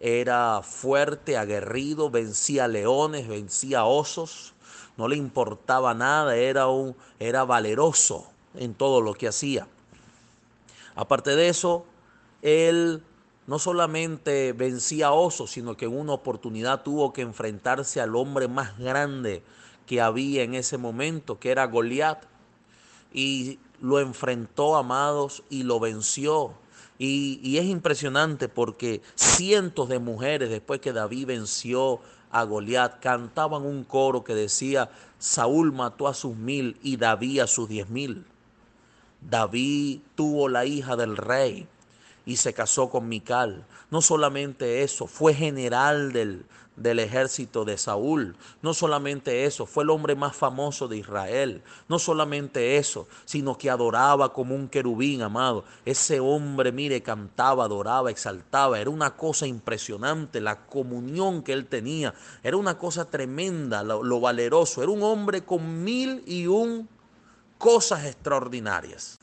era 0.00 0.60
fuerte, 0.62 1.36
aguerrido, 1.36 2.10
vencía 2.10 2.66
leones, 2.66 3.28
vencía 3.28 3.84
osos, 3.84 4.52
no 4.96 5.06
le 5.06 5.16
importaba 5.16 5.94
nada, 5.94 6.36
era, 6.36 6.66
un, 6.66 6.96
era 7.20 7.44
valeroso 7.44 8.26
en 8.56 8.74
todo 8.74 9.00
lo 9.00 9.14
que 9.14 9.28
hacía. 9.28 9.68
Aparte 10.96 11.36
de 11.36 11.48
eso, 11.48 11.86
él 12.42 13.04
no 13.46 13.60
solamente 13.60 14.52
vencía 14.52 15.12
osos, 15.12 15.52
sino 15.52 15.76
que 15.76 15.84
en 15.84 15.96
una 15.96 16.12
oportunidad 16.12 16.82
tuvo 16.82 17.12
que 17.12 17.22
enfrentarse 17.22 18.00
al 18.00 18.16
hombre 18.16 18.48
más 18.48 18.76
grande 18.78 19.44
que 19.86 20.00
había 20.00 20.42
en 20.42 20.54
ese 20.54 20.76
momento, 20.76 21.38
que 21.38 21.52
era 21.52 21.66
Goliat. 21.66 22.24
Y 23.12 23.58
lo 23.80 24.00
enfrentó, 24.00 24.76
amados, 24.76 25.42
y 25.50 25.62
lo 25.62 25.80
venció. 25.80 26.54
Y, 26.98 27.58
es 27.58 27.66
impresionante 27.66 28.48
porque 28.48 29.02
cientos 29.14 29.88
de 29.88 29.98
mujeres, 29.98 30.50
después 30.50 30.80
que 30.80 30.92
David 30.92 31.26
venció 31.26 32.00
a 32.30 32.44
Goliat, 32.44 33.00
cantaban 33.00 33.62
un 33.62 33.84
coro 33.84 34.24
que 34.24 34.34
decía, 34.34 34.90
Saúl 35.18 35.72
mató 35.72 36.08
a 36.08 36.14
sus 36.14 36.36
mil 36.36 36.78
y 36.82 36.96
David 36.96 37.40
a 37.40 37.46
sus 37.46 37.68
diez 37.68 37.88
mil. 37.88 38.24
David 39.20 40.00
tuvo 40.14 40.48
la 40.48 40.64
hija 40.66 40.96
del 40.96 41.16
rey 41.16 41.66
y 42.24 42.36
se 42.36 42.54
casó 42.54 42.90
con 42.90 43.08
Mical. 43.08 43.64
No 43.90 44.00
solamente 44.00 44.82
eso, 44.82 45.06
fue 45.06 45.34
general 45.34 46.12
del, 46.12 46.44
del 46.76 46.98
ejército 46.98 47.64
de 47.64 47.78
Saúl. 47.78 48.36
No 48.62 48.74
solamente 48.74 49.44
eso, 49.44 49.66
fue 49.66 49.84
el 49.84 49.90
hombre 49.90 50.14
más 50.14 50.36
famoso 50.36 50.88
de 50.88 50.98
Israel. 50.98 51.62
No 51.88 51.98
solamente 51.98 52.76
eso, 52.76 53.08
sino 53.24 53.56
que 53.56 53.70
adoraba 53.70 54.32
como 54.32 54.54
un 54.54 54.68
querubín, 54.68 55.22
amado. 55.22 55.64
Ese 55.84 56.20
hombre, 56.20 56.72
mire, 56.72 57.02
cantaba, 57.02 57.64
adoraba, 57.64 58.10
exaltaba. 58.10 58.78
Era 58.78 58.90
una 58.90 59.16
cosa 59.16 59.46
impresionante 59.46 60.40
la 60.40 60.66
comunión 60.66 61.42
que 61.42 61.52
él 61.52 61.66
tenía. 61.66 62.14
Era 62.42 62.56
una 62.56 62.78
cosa 62.78 63.10
tremenda, 63.10 63.82
lo, 63.82 64.20
valeroso. 64.20 64.82
Era 64.82 64.92
un 64.92 65.02
hombre 65.02 65.44
con 65.44 65.82
mil 65.82 66.22
y 66.26 66.46
un 66.46 66.88
cosas 67.58 68.04
extraordinarias 68.04 69.18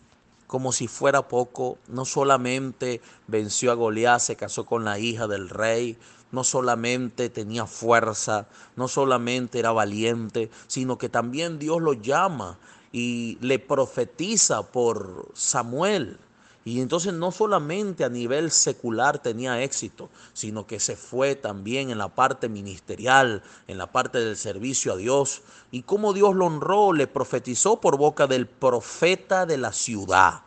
como 0.48 0.72
si 0.72 0.88
fuera 0.88 1.28
poco, 1.28 1.80
no 1.88 2.06
solamente 2.06 3.02
venció 3.26 3.72
a 3.72 3.74
Goliat, 3.74 4.20
se 4.20 4.36
casó 4.36 4.68
con 4.68 4.86
la 4.86 5.00
hija 5.00 5.26
del 5.26 5.50
rey, 5.50 5.98
no 6.34 6.44
solamente 6.44 7.30
tenía 7.30 7.68
fuerza, 7.68 8.48
no 8.76 8.88
solamente 8.88 9.60
era 9.60 9.72
valiente, 9.72 10.50
sino 10.68 10.98
que 10.98 11.08
también 11.08 11.60
Dios 11.60 11.80
lo 11.80 11.94
llama 11.94 12.58
y 12.92 13.38
le 13.40 13.60
profetiza 13.60 14.64
por 14.64 15.30
Samuel. 15.36 16.18
Y 16.66 16.82
entonces 16.82 17.14
no 17.14 17.32
solamente 17.32 18.04
a 18.04 18.10
nivel 18.10 18.50
secular 18.50 19.20
tenía 19.20 19.62
éxito, 19.62 20.10
sino 20.34 20.66
que 20.66 20.80
se 20.80 20.96
fue 20.96 21.36
también 21.36 21.92
en 21.92 22.00
la 22.00 22.08
parte 22.08 22.50
ministerial, 22.50 23.44
en 23.68 23.78
la 23.78 23.92
parte 23.92 24.20
del 24.20 24.36
servicio 24.36 24.94
a 24.94 24.98
Dios. 24.98 25.44
Y 25.70 25.84
cómo 25.84 26.14
Dios 26.14 26.34
lo 26.36 26.48
honró, 26.48 26.94
le 26.94 27.06
profetizó 27.06 27.80
por 27.80 27.98
boca 27.98 28.26
del 28.26 28.48
profeta 28.48 29.46
de 29.46 29.58
la 29.58 29.72
ciudad, 29.72 30.42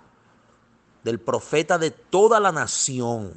del 1.05 1.21
profeta 1.21 1.79
de 1.79 1.93
toda 1.93 2.41
la 2.41 2.51
nación, 2.51 3.33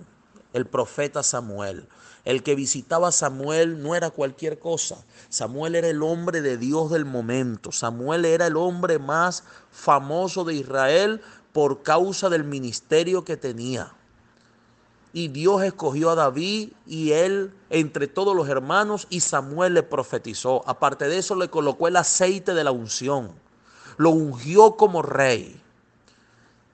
el 0.53 0.65
profeta 0.65 1.21
Samuel. 1.21 1.87
El 2.29 2.43
que 2.43 2.53
visitaba 2.53 3.07
a 3.07 3.11
Samuel 3.11 3.81
no 3.81 3.95
era 3.95 4.11
cualquier 4.11 4.59
cosa. 4.59 5.03
Samuel 5.29 5.73
era 5.73 5.87
el 5.87 6.03
hombre 6.03 6.41
de 6.41 6.57
Dios 6.57 6.91
del 6.91 7.03
momento. 7.03 7.71
Samuel 7.71 8.23
era 8.23 8.45
el 8.45 8.55
hombre 8.55 8.99
más 8.99 9.43
famoso 9.71 10.43
de 10.43 10.53
Israel 10.53 11.21
por 11.53 11.81
causa 11.81 12.29
del 12.29 12.43
ministerio 12.43 13.25
que 13.25 13.35
tenía. 13.35 13.93
Y 15.11 15.29
Dios 15.29 15.63
escogió 15.63 16.11
a 16.11 16.15
David 16.15 16.73
y 16.85 17.13
él 17.13 17.51
entre 17.71 18.05
todos 18.05 18.35
los 18.35 18.47
hermanos 18.47 19.07
y 19.09 19.21
Samuel 19.21 19.73
le 19.73 19.81
profetizó. 19.81 20.61
Aparte 20.67 21.07
de 21.07 21.17
eso 21.17 21.33
le 21.33 21.49
colocó 21.49 21.87
el 21.87 21.95
aceite 21.95 22.53
de 22.53 22.63
la 22.63 22.69
unción. 22.69 23.31
Lo 23.97 24.11
ungió 24.11 24.75
como 24.75 25.01
rey. 25.01 25.59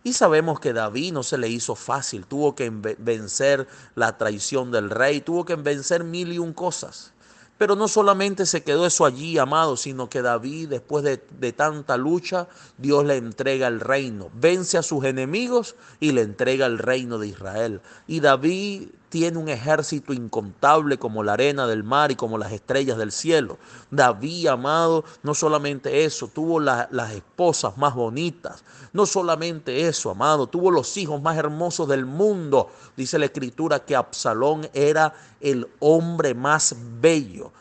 Y 0.06 0.14
sabemos 0.14 0.60
que 0.60 0.72
David 0.72 1.14
no 1.14 1.24
se 1.24 1.40
le 1.40 1.50
hizo 1.50 1.74
fácil, 1.74 2.28
tuvo 2.28 2.54
que 2.54 2.70
vencer 2.70 3.68
la 3.96 4.20
traición 4.20 4.70
del 4.70 4.92
rey, 4.92 5.20
tuvo 5.20 5.46
que 5.46 5.56
vencer 5.56 6.04
mil 6.04 6.32
y 6.32 6.38
un 6.38 6.54
cosas. 6.54 7.12
Pero 7.58 7.76
no 7.76 7.88
solamente 7.88 8.46
se 8.46 8.62
quedó 8.62 8.86
eso 8.86 9.08
allí, 9.08 9.40
amado, 9.40 9.76
sino 9.78 10.08
que 10.08 10.22
David, 10.22 10.70
después 10.70 11.04
de, 11.04 11.26
de, 11.40 11.54
tanta 11.54 11.98
lucha, 11.98 12.48
Dios 12.78 13.04
le 13.04 13.18
entrega 13.18 13.66
el 13.66 13.80
reino. 13.80 14.30
Vence 14.36 14.78
a 14.78 14.84
sus 14.84 15.06
enemigos 15.06 15.76
y 16.00 16.12
le 16.12 16.22
entrega 16.22 16.68
el 16.68 16.78
reino 16.78 17.18
de 17.18 17.30
Israel. 17.30 17.82
Y 18.06 18.20
David 18.20 18.90
tiene 19.16 19.38
un 19.38 19.48
ejército 19.48 20.12
incontable 20.12 21.00
como 21.00 21.24
la 21.24 21.32
arena 21.32 21.68
del 21.68 21.86
mar 21.86 22.12
y 22.12 22.18
como 22.18 22.38
las 22.38 22.52
estrellas 22.52 22.98
del 22.98 23.14
cielo. 23.14 23.58
David, 23.90 24.48
amado, 24.48 25.06
no 25.24 25.34
solamente 25.34 26.04
eso, 26.04 26.28
tuvo 26.28 26.60
las 26.60 27.12
esposas 27.14 27.78
más 27.78 27.96
bonitas. 27.96 28.66
No 28.92 29.06
solamente 29.06 29.88
eso, 29.88 30.10
amado, 30.10 30.48
tuvo 30.48 30.70
los 30.70 30.98
hijos 30.98 31.22
más 31.22 31.38
hermosos 31.38 31.88
del 31.88 32.06
mundo. 32.06 32.70
Dice 32.98 33.18
la 33.18 33.28
escritura 33.28 33.86
que 33.86 33.96
Absalón 33.96 34.68
era 34.74 35.14
el 35.40 35.66
hombre 35.80 36.34
más 36.34 36.76
bello 37.00 37.54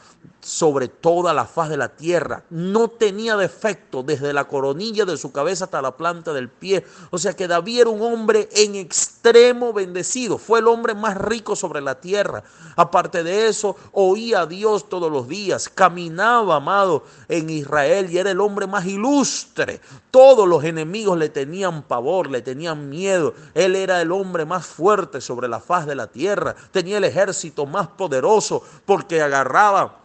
sobre 0.44 0.88
toda 0.88 1.32
la 1.32 1.46
faz 1.46 1.70
de 1.70 1.78
la 1.78 1.88
tierra. 1.88 2.44
No 2.50 2.88
tenía 2.88 3.36
defecto 3.36 4.02
desde 4.02 4.32
la 4.34 4.44
coronilla 4.44 5.06
de 5.06 5.16
su 5.16 5.32
cabeza 5.32 5.64
hasta 5.64 5.80
la 5.80 5.96
planta 5.96 6.34
del 6.34 6.50
pie. 6.50 6.84
O 7.10 7.18
sea 7.18 7.34
que 7.34 7.48
David 7.48 7.80
era 7.80 7.90
un 7.90 8.02
hombre 8.02 8.48
en 8.52 8.74
extremo 8.74 9.72
bendecido. 9.72 10.36
Fue 10.36 10.58
el 10.58 10.68
hombre 10.68 10.94
más 10.94 11.16
rico 11.16 11.56
sobre 11.56 11.80
la 11.80 11.98
tierra. 11.98 12.44
Aparte 12.76 13.24
de 13.24 13.48
eso, 13.48 13.76
oía 13.92 14.42
a 14.42 14.46
Dios 14.46 14.88
todos 14.90 15.10
los 15.10 15.28
días. 15.28 15.70
Caminaba, 15.70 16.56
amado, 16.56 17.04
en 17.28 17.48
Israel 17.48 18.10
y 18.10 18.18
era 18.18 18.30
el 18.30 18.40
hombre 18.40 18.66
más 18.66 18.84
ilustre. 18.84 19.80
Todos 20.10 20.46
los 20.46 20.62
enemigos 20.64 21.16
le 21.16 21.30
tenían 21.30 21.84
pavor, 21.84 22.30
le 22.30 22.42
tenían 22.42 22.90
miedo. 22.90 23.34
Él 23.54 23.76
era 23.76 24.02
el 24.02 24.12
hombre 24.12 24.44
más 24.44 24.66
fuerte 24.66 25.22
sobre 25.22 25.48
la 25.48 25.60
faz 25.60 25.86
de 25.86 25.94
la 25.94 26.08
tierra. 26.08 26.54
Tenía 26.70 26.98
el 26.98 27.04
ejército 27.04 27.64
más 27.64 27.88
poderoso 27.88 28.62
porque 28.84 29.22
agarraba 29.22 30.03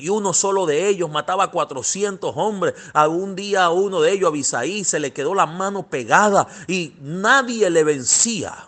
y 0.00 0.08
uno 0.08 0.32
solo 0.32 0.66
de 0.66 0.88
ellos 0.88 1.10
mataba 1.10 1.44
a 1.44 1.50
400 1.50 2.32
hombres. 2.36 2.74
Algún 2.92 3.36
día 3.36 3.64
a 3.64 3.70
uno 3.70 4.00
de 4.00 4.12
ellos, 4.12 4.28
Abisaí, 4.28 4.84
se 4.84 4.98
le 4.98 5.12
quedó 5.12 5.34
la 5.34 5.46
mano 5.46 5.86
pegada 5.86 6.48
y 6.66 6.94
nadie 7.00 7.70
le 7.70 7.84
vencía. 7.84 8.66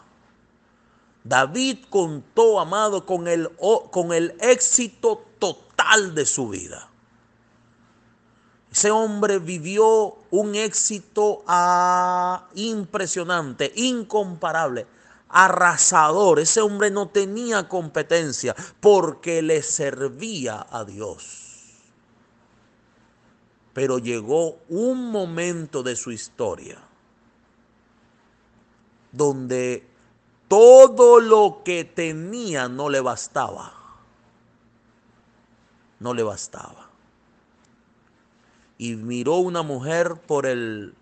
David 1.24 1.78
contó, 1.88 2.60
amado, 2.60 3.06
con 3.06 3.28
el, 3.28 3.50
con 3.90 4.12
el 4.12 4.36
éxito 4.40 5.24
total 5.38 6.14
de 6.14 6.26
su 6.26 6.48
vida. 6.48 6.88
Ese 8.70 8.90
hombre 8.90 9.38
vivió 9.38 10.16
un 10.30 10.54
éxito 10.54 11.42
ah, 11.46 12.48
impresionante, 12.54 13.72
incomparable 13.76 14.86
arrasador. 15.32 16.38
Ese 16.38 16.60
hombre 16.60 16.90
no 16.90 17.08
tenía 17.08 17.68
competencia 17.68 18.54
porque 18.80 19.42
le 19.42 19.62
servía 19.62 20.66
a 20.70 20.84
Dios. 20.84 21.48
Pero 23.72 23.98
llegó 23.98 24.58
un 24.68 25.10
momento 25.10 25.82
de 25.82 25.96
su 25.96 26.12
historia 26.12 26.78
donde 29.10 29.86
todo 30.48 31.20
lo 31.20 31.62
que 31.64 31.84
tenía 31.84 32.68
no 32.68 32.90
le 32.90 33.00
bastaba. 33.00 33.74
No 35.98 36.12
le 36.12 36.22
bastaba. 36.22 36.90
Y 38.76 38.96
miró 38.96 39.36
una 39.36 39.62
mujer 39.62 40.16
por 40.26 40.46
el 40.46 40.94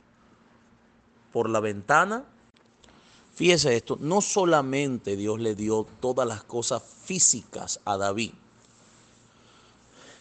por 1.33 1.49
la 1.49 1.61
ventana 1.61 2.25
Fíjese 3.41 3.75
esto, 3.75 3.97
no 3.99 4.21
solamente 4.21 5.17
Dios 5.17 5.41
le 5.41 5.55
dio 5.55 5.87
todas 6.01 6.29
las 6.29 6.45
cosas 6.45 6.83
físicas 6.83 7.81
a 7.87 7.97
David, 7.97 8.33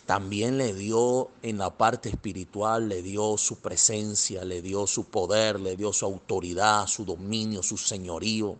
también 0.05 0.57
le 0.57 0.73
dio 0.73 1.27
en 1.41 1.57
la 1.57 1.69
parte 1.69 2.07
espiritual, 2.07 2.87
le 2.87 3.01
dio 3.01 3.37
su 3.37 3.57
presencia, 3.57 4.45
le 4.45 4.61
dio 4.61 4.87
su 4.87 5.03
poder, 5.03 5.59
le 5.59 5.75
dio 5.75 5.91
su 5.91 6.05
autoridad, 6.05 6.87
su 6.87 7.03
dominio, 7.03 7.61
su 7.61 7.75
señorío. 7.75 8.55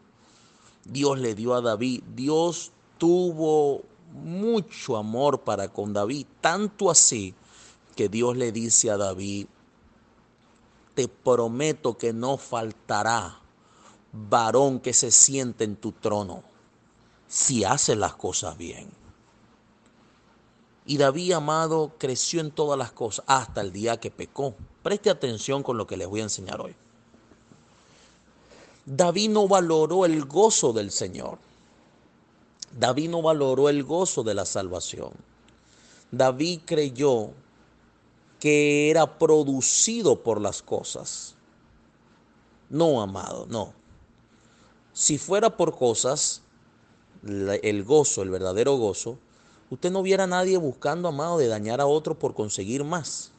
Dios 0.84 1.18
le 1.20 1.36
dio 1.36 1.54
a 1.54 1.62
David, 1.62 2.04
Dios 2.14 2.74
tuvo 2.98 3.84
mucho 4.12 4.98
amor 4.98 5.40
para 5.40 5.70
con 5.70 5.94
David, 5.94 6.28
tanto 6.42 6.92
así 6.92 7.34
que 7.96 8.10
Dios 8.10 8.36
le 8.36 8.52
dice 8.52 8.92
a 8.92 8.98
David, 8.98 9.48
te 10.96 11.08
prometo 11.08 11.98
que 11.98 12.12
no 12.12 12.36
faltará 12.36 13.40
varón 14.12 14.80
que 14.80 14.94
se 14.94 15.12
siente 15.12 15.64
en 15.64 15.76
tu 15.76 15.92
trono, 15.92 16.44
si 17.28 17.64
hace 17.64 17.96
las 17.96 18.16
cosas 18.16 18.58
bien. 18.58 18.90
Y 20.86 20.98
David, 20.98 21.34
amado, 21.34 21.92
creció 22.00 22.42
en 22.42 22.50
todas 22.50 22.78
las 22.78 22.92
cosas 22.92 23.24
hasta 23.28 23.62
el 23.62 23.72
día 23.72 24.00
que 24.00 24.10
pecó. 24.10 24.56
Preste 24.82 25.12
atención 25.12 25.62
con 25.62 25.78
lo 25.78 25.86
que 25.86 25.98
les 25.98 26.08
voy 26.08 26.22
a 26.22 26.24
enseñar 26.24 26.60
hoy. 26.62 26.76
David 28.86 29.30
no 29.30 29.48
valoró 29.48 30.06
el 30.06 30.26
gozo 30.26 30.74
del 30.74 30.90
Señor. 30.90 31.38
David 32.72 33.10
no 33.10 33.22
valoró 33.22 33.70
el 33.70 33.84
gozo 33.84 34.24
de 34.24 34.34
la 34.34 34.46
salvación. 34.46 35.12
David 36.12 36.62
creyó 36.66 37.30
que 38.40 38.90
era 38.90 39.20
producido 39.20 40.24
por 40.24 40.42
las 40.42 40.64
cosas. 40.64 41.36
No, 42.70 43.02
amado, 43.02 43.46
no. 43.48 43.79
Si 45.00 45.18
fuera 45.18 45.56
por 45.56 45.78
cosas, 45.78 46.42
el 47.24 47.84
gozo, 47.86 48.22
el 48.22 48.30
verdadero 48.30 48.76
gozo, 48.76 49.18
usted 49.70 49.92
no 49.92 50.04
viera 50.04 50.26
a 50.26 50.28
nadie 50.28 50.58
buscando, 50.58 51.08
amado, 51.08 51.38
de 51.38 51.48
dañar 51.48 51.80
a 51.80 51.86
otro 51.86 52.20
por 52.20 52.34
conseguir 52.34 52.84
más. 52.84 53.32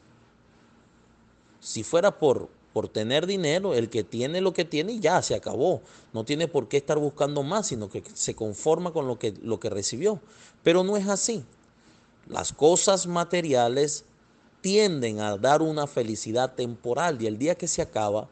Si 1.61 1.83
fuera 1.83 2.19
por, 2.19 2.49
por 2.73 2.89
tener 2.89 3.27
dinero, 3.27 3.75
el 3.75 3.91
que 3.91 4.05
tiene 4.05 4.41
lo 4.41 4.55
que 4.55 4.65
tiene 4.65 5.01
ya 5.01 5.21
se 5.21 5.35
acabó. 5.35 5.83
No 6.15 6.25
tiene 6.25 6.49
por 6.49 6.67
qué 6.67 6.79
estar 6.79 6.99
buscando 6.99 7.43
más, 7.43 7.67
sino 7.67 7.91
que 7.91 8.03
se 8.15 8.35
conforma 8.35 8.95
con 8.95 9.07
lo 9.07 9.19
que, 9.19 9.35
lo 9.43 9.61
que 9.61 9.69
recibió. 9.69 10.19
Pero 10.63 10.83
no 10.83 10.97
es 10.97 11.09
así. 11.09 11.45
Las 12.27 12.55
cosas 12.55 13.07
materiales 13.07 14.07
tienden 14.63 15.21
a 15.21 15.37
dar 15.37 15.61
una 15.61 15.87
felicidad 15.87 16.55
temporal 16.55 17.21
y 17.21 17.27
el 17.27 17.37
día 17.37 17.55
que 17.55 17.69
se 17.69 17.83
acaba, 17.83 18.29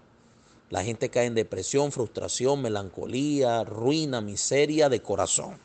la 0.70 0.84
gente 0.84 1.08
cae 1.08 1.26
en 1.26 1.34
depresión, 1.34 1.92
frustración, 1.92 2.60
melancolía, 2.60 3.64
ruina, 3.64 4.20
miseria 4.20 4.88
de 4.88 5.00
corazón. 5.00 5.58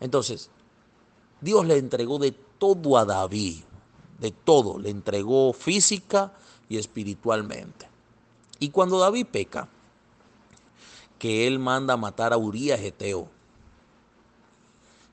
Entonces, 0.00 0.50
Dios 1.40 1.64
le 1.66 1.76
entregó 1.76 2.18
de 2.18 2.32
todo 2.32 2.98
a 2.98 3.04
David, 3.04 3.62
de 4.18 4.32
todo, 4.32 4.78
le 4.78 4.90
entregó 4.90 5.52
física 5.52 6.32
y 6.68 6.78
espiritualmente. 6.78 7.88
Y 8.58 8.70
cuando 8.70 8.98
David 8.98 9.26
peca, 9.30 9.68
que 11.18 11.46
él 11.46 11.60
manda 11.60 11.94
a 11.94 11.96
matar 11.96 12.32
a 12.32 12.36
Urias 12.36 12.80
Geteo, 12.80 13.28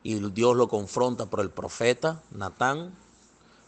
y 0.01 0.15
Dios 0.15 0.55
lo 0.55 0.67
confronta 0.67 1.27
por 1.27 1.41
el 1.41 1.51
profeta 1.51 2.23
Natán, 2.31 2.95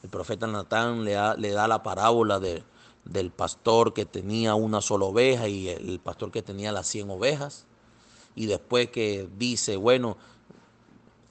el 0.01 0.09
profeta 0.09 0.47
Natán 0.47 1.03
le 1.03 1.13
da 1.13 1.67
la 1.67 1.83
parábola 1.83 2.39
de, 2.39 2.63
del 3.05 3.31
pastor 3.31 3.93
que 3.93 4.05
tenía 4.05 4.55
una 4.55 4.81
sola 4.81 5.05
oveja 5.05 5.47
y 5.47 5.69
el 5.69 5.99
pastor 5.99 6.31
que 6.31 6.41
tenía 6.41 6.71
las 6.71 6.87
100 6.87 7.09
ovejas. 7.09 7.65
Y 8.35 8.45
después 8.45 8.89
que 8.89 9.27
dice, 9.37 9.75
bueno, 9.75 10.17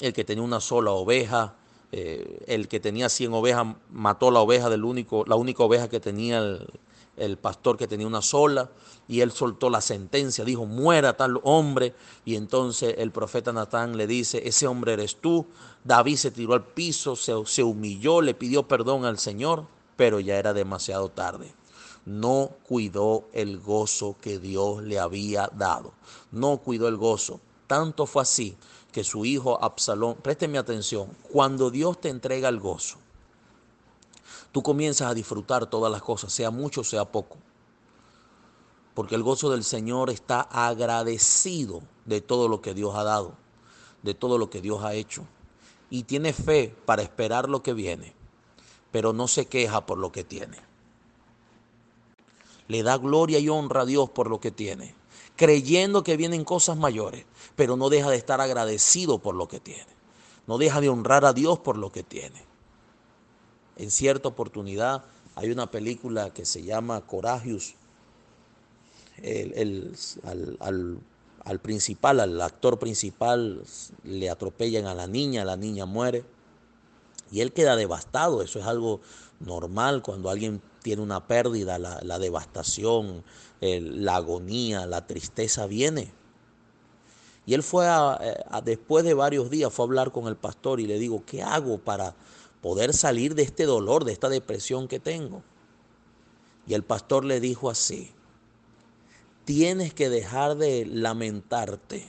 el 0.01 0.13
que 0.13 0.25
tenía 0.25 0.45
una 0.45 0.61
sola 0.61 0.91
oveja, 0.91 1.55
eh, 1.93 2.45
el 2.47 2.69
que 2.69 2.81
tenía 2.81 3.09
100 3.09 3.33
ovejas 3.33 3.67
mató 3.91 4.31
la 4.31 4.41
oveja 4.41 4.69
del 4.69 4.85
único, 4.85 5.25
la 5.27 5.37
única 5.37 5.63
oveja 5.63 5.89
que 5.89 6.01
tenía 6.01 6.59
el 7.17 7.37
pastor 7.37 7.77
que 7.77 7.87
tenía 7.87 8.07
una 8.07 8.23
sola, 8.23 8.71
y 9.07 9.21
él 9.21 9.33
soltó 9.33 9.69
la 9.69 9.81
sentencia, 9.81 10.45
dijo, 10.45 10.65
muera 10.65 11.17
tal 11.17 11.41
hombre, 11.43 11.95
y 12.25 12.37
entonces 12.37 12.95
el 12.97 13.11
profeta 13.11 13.53
Natán 13.53 13.97
le 13.97 14.07
dice, 14.07 14.47
ese 14.47 14.67
hombre 14.67 14.95
eres 14.95 15.17
tú. 15.17 15.47
David 15.85 16.17
se 16.17 16.31
tiró 16.31 16.55
al 16.55 16.65
piso, 16.65 17.17
se, 17.17 17.35
se 17.45 17.63
humilló, 17.63 18.23
le 18.23 18.35
pidió 18.35 18.69
perdón 18.69 19.05
al 19.05 19.19
Señor, 19.19 19.67
pero 19.97 20.21
ya 20.21 20.39
era 20.39 20.55
demasiado 20.55 21.11
tarde 21.11 21.53
no 22.11 22.51
cuidó 22.65 23.29
el 23.33 23.61
gozo 23.61 24.17
que 24.21 24.41
Dios 24.41 24.83
le 24.83 24.99
había 24.99 25.49
dado. 25.55 25.93
No 26.33 26.59
cuidó 26.59 26.89
el 26.89 26.97
gozo. 26.97 27.41
Tanto 27.69 28.05
fue 28.05 28.23
así 28.23 28.57
que 28.91 29.05
su 29.05 29.25
hijo 29.25 29.63
Absalón, 29.63 30.17
présteme 30.17 30.59
atención, 30.59 31.17
cuando 31.31 31.71
Dios 31.71 32.01
te 32.01 32.09
entrega 32.09 32.49
el 32.49 32.59
gozo, 32.59 32.97
tú 34.51 34.61
comienzas 34.61 35.09
a 35.09 35.15
disfrutar 35.15 35.71
todas 35.71 35.93
las 35.93 36.03
cosas, 36.03 36.33
sea 36.33 36.51
mucho, 36.51 36.83
sea 36.83 37.05
poco. 37.05 37.37
Porque 38.95 39.15
el 39.15 39.23
gozo 39.23 39.49
del 39.49 39.63
Señor 39.63 40.11
está 40.11 40.41
agradecido 40.41 41.81
de 42.07 42.21
todo 42.21 42.49
lo 42.49 42.61
que 42.61 42.75
Dios 42.75 42.97
ha 42.97 43.05
dado, 43.05 43.35
de 44.03 44.15
todo 44.15 44.37
lo 44.37 44.51
que 44.51 44.61
Dios 44.61 44.83
ha 44.83 44.95
hecho. 44.95 45.25
Y 45.91 46.03
tiene 46.03 46.33
fe 46.33 46.75
para 46.87 47.03
esperar 47.03 47.49
lo 47.49 47.63
que 47.63 47.73
viene, 47.73 48.17
pero 48.91 49.13
no 49.13 49.29
se 49.29 49.47
queja 49.47 49.87
por 49.87 49.99
lo 49.99 50.11
que 50.11 50.25
tiene. 50.25 50.70
Le 52.71 52.83
da 52.83 52.97
gloria 52.97 53.39
y 53.39 53.49
honra 53.49 53.83
a 53.83 53.87
Dios 53.87 54.11
por 54.11 54.31
lo 54.31 54.41
que 54.41 54.51
tiene, 54.51 54.95
creyendo 55.37 56.05
que 56.05 56.17
vienen 56.17 56.45
cosas 56.45 56.77
mayores, 56.77 57.27
pero 57.57 57.77
no 57.77 57.89
deja 57.89 58.11
de 58.11 58.17
estar 58.17 58.41
agradecido 58.41 59.19
por 59.19 59.35
lo 59.35 59.49
que 59.49 59.61
tiene. 59.61 59.89
No 60.47 60.57
deja 60.59 60.81
de 60.81 60.89
honrar 60.89 61.25
a 61.25 61.33
Dios 61.33 61.59
por 61.59 61.77
lo 61.77 61.91
que 61.91 62.03
tiene 62.03 62.51
en 63.81 63.91
cierta 63.91 64.29
oportunidad 64.29 65.05
hay 65.37 65.51
una 65.51 65.71
película 65.71 66.35
que 66.35 66.45
se 66.45 66.63
llama 66.63 67.01
Coragius. 67.01 67.75
al, 70.23 71.61
principal, 71.63 72.21
al 72.21 72.41
actor 72.43 72.79
principal, 72.79 73.63
le 74.05 74.29
atropellan 74.29 74.87
a 74.87 74.95
la 74.95 75.07
niña, 75.07 75.47
la 75.47 75.57
niña 75.57 75.87
muere 75.87 76.25
y 77.31 77.41
él 77.41 77.55
queda 77.55 77.75
devastado. 77.75 78.43
Eso 78.43 78.59
es 78.59 78.67
algo 78.67 79.01
normal 79.39 80.03
cuando 80.03 80.29
alguien 80.29 80.61
tiene 80.83 81.03
una 81.03 81.27
pérdida, 81.27 81.79
la, 81.79 82.19
devastación, 82.19 83.23
la 83.61 84.17
agonía, 84.17 84.87
la 84.87 85.07
tristeza 85.07 85.67
viene. 85.67 86.13
Y 87.47 87.55
él 87.55 87.63
fue 87.63 87.87
después 88.65 89.05
de 89.05 89.15
varios 89.15 89.51
días, 89.51 89.73
fue 89.73 89.85
a 89.85 89.87
hablar 89.87 90.13
con 90.13 90.29
el 90.29 90.37
pastor 90.37 90.81
y 90.81 90.87
le 90.87 90.99
digo, 90.99 91.23
¿qué 91.27 91.43
hago 91.43 91.79
para 91.79 92.15
poder 92.61 92.93
salir 92.93 93.35
de 93.35 93.43
este 93.43 93.65
dolor, 93.65 94.05
de 94.05 94.13
esta 94.13 94.29
depresión 94.29 94.89
que 94.89 95.01
tengo. 95.01 95.43
Y 96.67 96.75
el 96.75 96.83
pastor 96.83 97.25
le 97.25 97.41
dijo 97.41 97.71
así, 97.71 98.13
tienes 99.45 99.95
que 99.95 100.09
dejar 100.09 100.57
de 100.57 100.87
lamentarte 100.87 102.09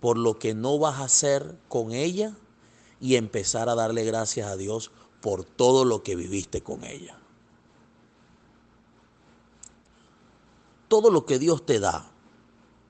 por 0.00 0.18
lo 0.18 0.38
que 0.38 0.54
no 0.54 0.78
vas 0.78 1.00
a 1.00 1.04
hacer 1.04 1.56
con 1.68 1.92
ella 1.92 2.34
y 3.00 3.16
empezar 3.16 3.68
a 3.68 3.74
darle 3.74 4.04
gracias 4.04 4.48
a 4.48 4.56
Dios 4.56 4.90
por 5.20 5.44
todo 5.44 5.84
lo 5.84 6.02
que 6.02 6.16
viviste 6.16 6.60
con 6.60 6.84
ella. 6.84 7.17
Todo 10.88 11.10
lo 11.10 11.26
que 11.26 11.38
Dios 11.38 11.64
te 11.64 11.78
da 11.80 12.10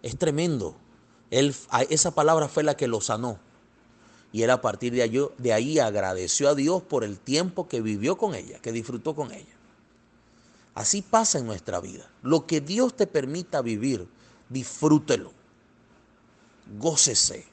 es 0.03 0.17
tremendo. 0.17 0.77
Él, 1.31 1.55
esa 1.91 2.13
palabra 2.13 2.49
fue 2.49 2.63
la 2.63 2.77
que 2.77 2.89
lo 2.89 3.01
sanó. 3.01 3.39
Y 4.33 4.43
él 4.43 4.51
a 4.51 4.61
partir 4.61 4.93
de 4.93 5.03
ahí, 5.03 5.19
de 5.39 5.53
ahí 5.53 5.79
agradeció 5.79 6.49
a 6.49 6.55
Dios 6.55 6.83
por 6.83 7.05
el 7.05 7.19
tiempo 7.19 7.69
que 7.69 7.81
vivió 7.81 8.17
con 8.19 8.35
ella, 8.35 8.59
que 8.61 8.73
disfrutó 8.73 9.15
con 9.15 9.33
ella. 9.33 9.57
Así 10.75 11.03
pasa 11.03 11.39
en 11.39 11.47
nuestra 11.47 11.81
vida. 11.81 12.09
Lo 12.23 12.47
que 12.47 12.61
Dios 12.61 12.95
te 12.95 13.07
permita 13.07 13.63
vivir, 13.63 14.07
disfrútelo. 14.49 15.33
Gócese. 16.79 17.47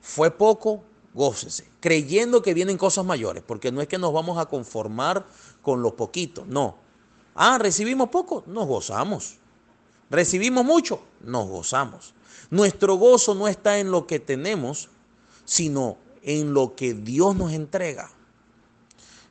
Fue 0.00 0.30
poco, 0.30 0.84
gócese. 1.12 1.66
Creyendo 1.80 2.42
que 2.42 2.54
vienen 2.54 2.78
cosas 2.78 3.04
mayores, 3.04 3.42
porque 3.44 3.72
no 3.72 3.80
es 3.80 3.88
que 3.88 3.98
nos 3.98 4.12
vamos 4.12 4.38
a 4.38 4.46
conformar 4.46 5.26
con 5.62 5.82
lo 5.82 5.96
poquito, 5.96 6.44
no. 6.46 6.76
Ah, 7.34 7.58
recibimos 7.58 8.10
poco, 8.10 8.44
nos 8.46 8.66
gozamos. 8.66 9.39
Recibimos 10.10 10.64
mucho, 10.64 11.02
nos 11.20 11.48
gozamos. 11.48 12.14
Nuestro 12.50 12.96
gozo 12.96 13.34
no 13.34 13.46
está 13.46 13.78
en 13.78 13.92
lo 13.92 14.06
que 14.06 14.18
tenemos, 14.18 14.88
sino 15.44 15.96
en 16.22 16.52
lo 16.52 16.74
que 16.74 16.94
Dios 16.94 17.36
nos 17.36 17.52
entrega, 17.52 18.10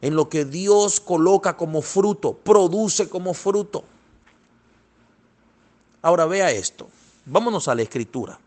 en 0.02 0.16
lo 0.16 0.30
que 0.30 0.46
Dios 0.46 1.02
coloca 1.02 1.58
como 1.58 1.82
fruto, 1.82 2.34
produce 2.34 3.10
como 3.10 3.34
fruto. 3.34 3.84
Ahora 6.02 6.26
vea 6.26 6.50
esto, 6.52 6.88
vámonos 7.26 7.68
a 7.68 7.76
la 7.76 7.82
escritura. 7.82 8.40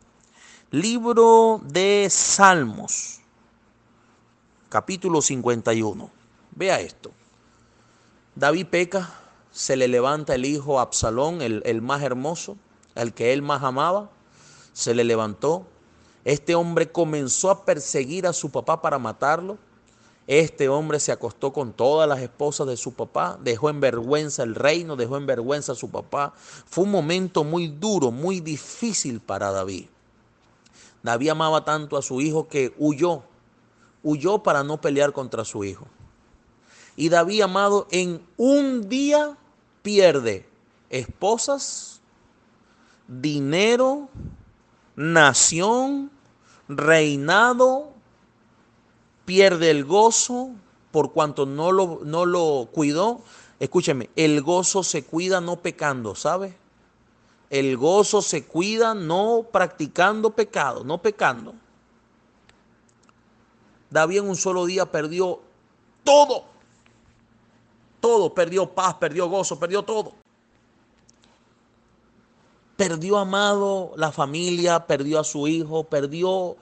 Libro 0.70 1.60
de 1.66 2.08
Salmos, 2.10 3.20
capítulo 4.70 5.20
51. 5.20 6.10
Vea 6.52 6.80
esto. 6.80 7.10
David 8.34 8.66
peca, 8.68 9.21
se 9.52 9.76
le 9.76 9.86
levanta 9.86 10.34
el 10.34 10.44
hijo 10.44 10.80
Absalón, 10.80 11.42
el, 11.42 11.62
el 11.64 11.82
más 11.82 12.02
hermoso, 12.02 12.56
el 12.94 13.12
que 13.14 13.32
él 13.32 13.42
más 13.42 13.62
amaba, 13.62 14.10
se 14.72 14.94
le 14.94 15.04
levantó, 15.04 15.66
este 16.24 16.54
hombre 16.54 16.90
comenzó 16.90 17.50
a 17.50 17.64
perseguir 17.64 18.26
a 18.26 18.32
su 18.32 18.50
papá 18.50 18.80
para 18.80 18.98
matarlo. 18.98 19.58
Este 20.28 20.68
hombre 20.68 21.00
se 21.00 21.10
acostó 21.10 21.52
con 21.52 21.72
todas 21.72 22.08
las 22.08 22.20
esposas 22.20 22.68
de 22.68 22.76
su 22.76 22.94
papá, 22.94 23.38
dejó 23.42 23.70
en 23.70 23.80
vergüenza 23.80 24.44
el 24.44 24.54
reino, 24.54 24.94
dejó 24.94 25.16
en 25.16 25.26
vergüenza 25.26 25.72
a 25.72 25.74
su 25.74 25.90
papá. 25.90 26.32
Fue 26.36 26.84
un 26.84 26.92
momento 26.92 27.42
muy 27.42 27.66
duro, 27.66 28.12
muy 28.12 28.38
difícil 28.38 29.20
para 29.20 29.50
David. 29.50 29.86
David 31.02 31.30
amaba 31.30 31.64
tanto 31.64 31.96
a 31.96 32.02
su 32.02 32.20
hijo 32.20 32.46
que 32.46 32.72
huyó, 32.78 33.24
huyó 34.04 34.44
para 34.44 34.62
no 34.62 34.80
pelear 34.80 35.12
contra 35.12 35.44
su 35.44 35.64
hijo. 35.64 35.88
Y 36.94 37.08
David, 37.08 37.40
amado, 37.40 37.88
en 37.90 38.24
un 38.36 38.88
día 38.88 39.36
pierde 39.82 40.48
esposas, 40.90 42.00
dinero, 43.08 44.08
nación, 44.96 46.10
reinado, 46.68 47.92
pierde 49.24 49.70
el 49.70 49.84
gozo 49.84 50.50
por 50.90 51.12
cuanto 51.12 51.46
no 51.46 51.72
lo, 51.72 52.00
no 52.04 52.26
lo 52.26 52.68
cuidó. 52.72 53.22
Escúcheme, 53.58 54.10
el 54.16 54.42
gozo 54.42 54.82
se 54.82 55.04
cuida 55.04 55.40
no 55.40 55.56
pecando, 55.56 56.14
¿sabe? 56.14 56.56
El 57.50 57.76
gozo 57.76 58.22
se 58.22 58.44
cuida 58.44 58.94
no 58.94 59.46
practicando 59.50 60.30
pecado, 60.30 60.84
no 60.84 60.98
pecando. 60.98 61.54
David 63.90 64.18
en 64.18 64.28
un 64.30 64.36
solo 64.36 64.64
día 64.64 64.90
perdió 64.90 65.40
todo. 66.02 66.51
Todo, 68.02 68.34
perdió 68.34 68.68
paz, 68.68 68.96
perdió 68.96 69.30
gozo, 69.30 69.58
perdió 69.58 69.82
todo 69.82 70.12
perdió 72.82 73.18
amado 73.18 73.92
la 73.94 74.10
familia, 74.10 74.88
perdió 74.88 75.20
a 75.20 75.24
su 75.24 75.46
hijo, 75.46 75.84
perdió 75.84 76.56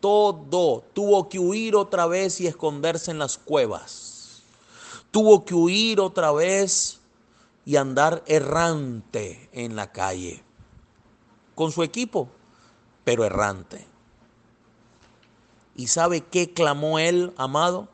todo. 0.00 0.82
Tuvo 0.92 1.28
que 1.28 1.38
huir 1.38 1.76
otra 1.76 2.08
vez 2.08 2.40
y 2.40 2.48
esconderse 2.48 3.12
en 3.12 3.20
las 3.20 3.38
cuevas. 3.38 4.42
Tuvo 5.12 5.44
que 5.44 5.54
huir 5.54 6.00
otra 6.00 6.32
vez 6.32 6.98
y 7.64 7.76
andar 7.76 8.24
errante 8.26 9.48
en 9.52 9.76
la 9.76 9.92
calle. 9.92 10.42
Con 11.54 11.70
su 11.70 11.84
equipo, 11.84 12.28
pero 13.04 13.24
errante. 13.24 13.86
¿Y 15.76 15.86
sabe 15.86 16.22
qué 16.22 16.52
clamó 16.52 16.98
él, 16.98 17.32
amado? 17.36 17.86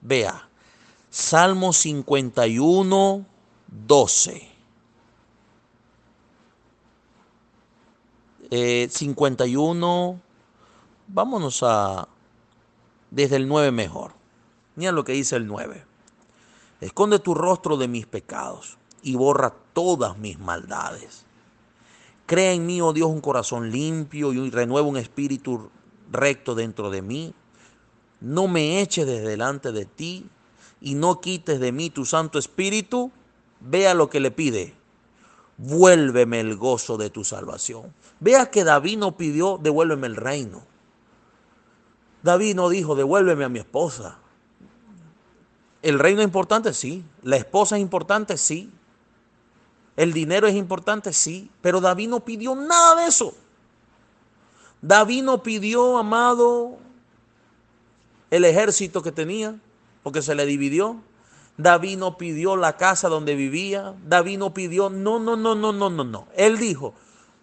Vea, 0.00 0.48
Salmo 1.12 1.74
51, 1.74 3.26
12. 3.66 4.48
51, 8.88 10.10
eh, 10.10 10.22
vámonos 11.08 11.62
a 11.64 12.08
desde 13.10 13.36
el 13.36 13.46
9 13.46 13.72
mejor. 13.72 14.14
Mira 14.74 14.90
lo 14.92 15.04
que 15.04 15.12
dice 15.12 15.36
el 15.36 15.46
9. 15.46 15.84
Esconde 16.80 17.18
tu 17.18 17.34
rostro 17.34 17.76
de 17.76 17.88
mis 17.88 18.06
pecados 18.06 18.78
y 19.02 19.14
borra 19.14 19.54
todas 19.74 20.16
mis 20.16 20.38
maldades. 20.38 21.26
Crea 22.24 22.52
en 22.52 22.64
mí, 22.64 22.80
oh 22.80 22.94
Dios, 22.94 23.10
un 23.10 23.20
corazón 23.20 23.70
limpio 23.70 24.32
y 24.32 24.48
renueva 24.48 24.88
un 24.88 24.96
espíritu 24.96 25.68
recto 26.10 26.54
dentro 26.54 26.88
de 26.88 27.02
mí. 27.02 27.34
No 28.22 28.48
me 28.48 28.80
eches 28.80 29.04
desde 29.04 29.28
delante 29.28 29.72
de 29.72 29.84
ti 29.84 30.30
y 30.82 30.94
no 30.94 31.20
quites 31.20 31.60
de 31.60 31.72
mí 31.72 31.88
tu 31.88 32.04
Santo 32.04 32.38
Espíritu. 32.38 33.10
Vea 33.60 33.94
lo 33.94 34.10
que 34.10 34.20
le 34.20 34.30
pide 34.30 34.74
vuélveme 35.62 36.40
el 36.40 36.56
gozo 36.56 36.96
de 36.96 37.10
tu 37.10 37.24
salvación. 37.24 37.94
Vea 38.20 38.50
que 38.50 38.64
David 38.64 38.98
no 38.98 39.16
pidió, 39.16 39.58
devuélveme 39.58 40.06
el 40.08 40.16
reino. 40.16 40.62
David 42.22 42.56
no 42.56 42.68
dijo, 42.68 42.94
devuélveme 42.94 43.44
a 43.44 43.48
mi 43.48 43.58
esposa. 43.58 44.18
El 45.82 45.98
reino 45.98 46.20
es 46.20 46.26
importante, 46.26 46.72
sí. 46.72 47.04
La 47.22 47.36
esposa 47.36 47.76
es 47.76 47.82
importante, 47.82 48.36
sí. 48.36 48.72
¿El 49.96 50.12
dinero 50.12 50.46
es 50.46 50.54
importante? 50.54 51.12
Sí, 51.12 51.50
pero 51.60 51.80
David 51.80 52.08
no 52.08 52.20
pidió 52.20 52.54
nada 52.54 53.02
de 53.02 53.06
eso. 53.08 53.34
David 54.80 55.22
no 55.22 55.42
pidió, 55.42 55.98
amado, 55.98 56.78
el 58.30 58.44
ejército 58.44 59.02
que 59.02 59.12
tenía, 59.12 59.60
porque 60.02 60.22
se 60.22 60.34
le 60.34 60.46
dividió. 60.46 61.00
David 61.56 61.98
no 61.98 62.16
pidió 62.16 62.56
la 62.56 62.76
casa 62.76 63.08
donde 63.08 63.34
vivía. 63.34 63.94
David 64.06 64.38
no 64.38 64.54
pidió, 64.54 64.90
no, 64.90 65.18
no, 65.18 65.36
no, 65.36 65.54
no, 65.54 65.72
no, 65.72 65.90
no, 65.90 66.04
no. 66.04 66.28
Él 66.34 66.58
dijo, 66.58 66.94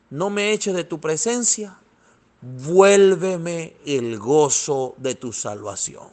no 0.10 0.30
me 0.30 0.52
eches 0.52 0.76
de 0.76 0.84
tu 0.84 1.00
presencia, 1.00 1.78
vuélveme 2.42 3.78
el 3.86 4.18
gozo 4.18 4.96
de 4.98 5.16
tu 5.16 5.32
salvación. 5.32 6.08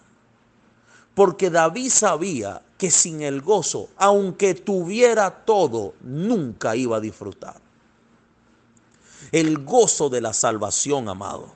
Porque 1.15 1.49
David 1.49 1.91
sabía 1.91 2.63
que 2.77 2.91
sin 2.91 3.23
el 3.23 3.41
gozo, 3.41 3.89
aunque 3.97 4.55
tuviera 4.55 5.31
todo, 5.31 5.95
nunca 6.03 6.77
iba 6.77 6.99
a 6.99 7.01
disfrutar. 7.01 7.59
El 9.33 9.65
gozo 9.65 10.11
de 10.11 10.21
la 10.21 10.35
salvación, 10.35 11.09
amado, 11.09 11.53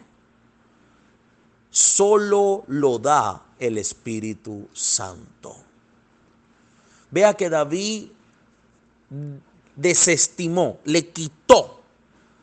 solo 1.69 2.65
lo 2.67 2.99
da 2.99 3.45
el 3.61 3.79
Espíritu 3.79 4.69
Santo. 4.73 5.55
Vea 7.11 7.35
que 7.35 7.49
David 7.49 8.09
desestimó, 9.77 10.81
le 10.85 11.09
quitó 11.11 11.81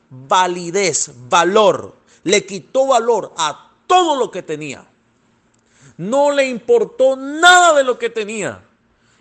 validez, 0.10 1.12
valor, 1.28 1.96
le 2.24 2.46
quitó 2.46 2.88
valor 2.88 3.34
a 3.38 3.72
todo 3.88 4.16
lo 4.16 4.32
que 4.32 4.44
tenía. 4.44 4.88
No 5.98 6.32
le 6.32 6.48
importó 6.48 7.16
nada 7.16 7.76
de 7.76 7.84
lo 7.84 7.98
que 7.98 8.10
tenía. 8.10 8.64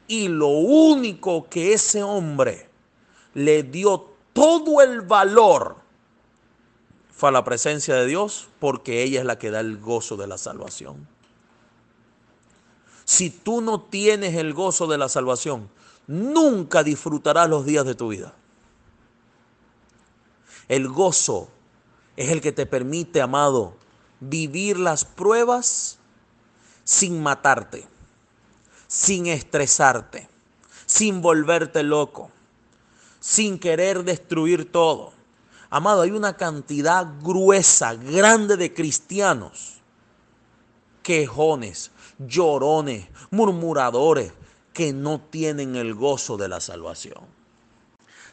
Y 0.08 0.28
lo 0.28 0.48
único 0.48 1.48
que 1.48 1.72
ese 1.72 2.02
hombre 2.02 2.68
le 3.34 3.62
dio 3.62 4.12
todo 4.32 4.82
el 4.82 5.00
valor 5.00 5.76
fue 7.10 7.30
a 7.30 7.32
la 7.32 7.44
presencia 7.44 7.94
de 7.94 8.06
Dios, 8.06 8.48
porque 8.60 9.02
ella 9.02 9.20
es 9.20 9.26
la 9.26 9.38
que 9.38 9.50
da 9.50 9.60
el 9.60 9.78
gozo 9.78 10.16
de 10.16 10.26
la 10.26 10.36
salvación. 10.36 11.08
Si 13.06 13.30
tú 13.30 13.60
no 13.60 13.80
tienes 13.80 14.34
el 14.34 14.52
gozo 14.52 14.88
de 14.88 14.98
la 14.98 15.08
salvación, 15.08 15.70
nunca 16.08 16.82
disfrutarás 16.82 17.48
los 17.48 17.64
días 17.64 17.86
de 17.86 17.94
tu 17.94 18.08
vida. 18.08 18.34
El 20.66 20.88
gozo 20.88 21.48
es 22.16 22.30
el 22.30 22.40
que 22.40 22.50
te 22.50 22.66
permite, 22.66 23.22
amado, 23.22 23.76
vivir 24.18 24.76
las 24.76 25.04
pruebas 25.04 25.98
sin 26.82 27.22
matarte, 27.22 27.86
sin 28.88 29.26
estresarte, 29.26 30.28
sin 30.84 31.22
volverte 31.22 31.84
loco, 31.84 32.32
sin 33.20 33.60
querer 33.60 34.02
destruir 34.02 34.72
todo. 34.72 35.12
Amado, 35.70 36.02
hay 36.02 36.10
una 36.10 36.36
cantidad 36.36 37.06
gruesa, 37.22 37.94
grande 37.94 38.56
de 38.56 38.74
cristianos, 38.74 39.80
quejones, 41.04 41.92
llorones, 42.18 43.08
murmuradores, 43.30 44.32
que 44.72 44.92
no 44.92 45.20
tienen 45.20 45.74
el 45.74 45.94
gozo 45.94 46.36
de 46.36 46.48
la 46.48 46.60
salvación. 46.60 47.24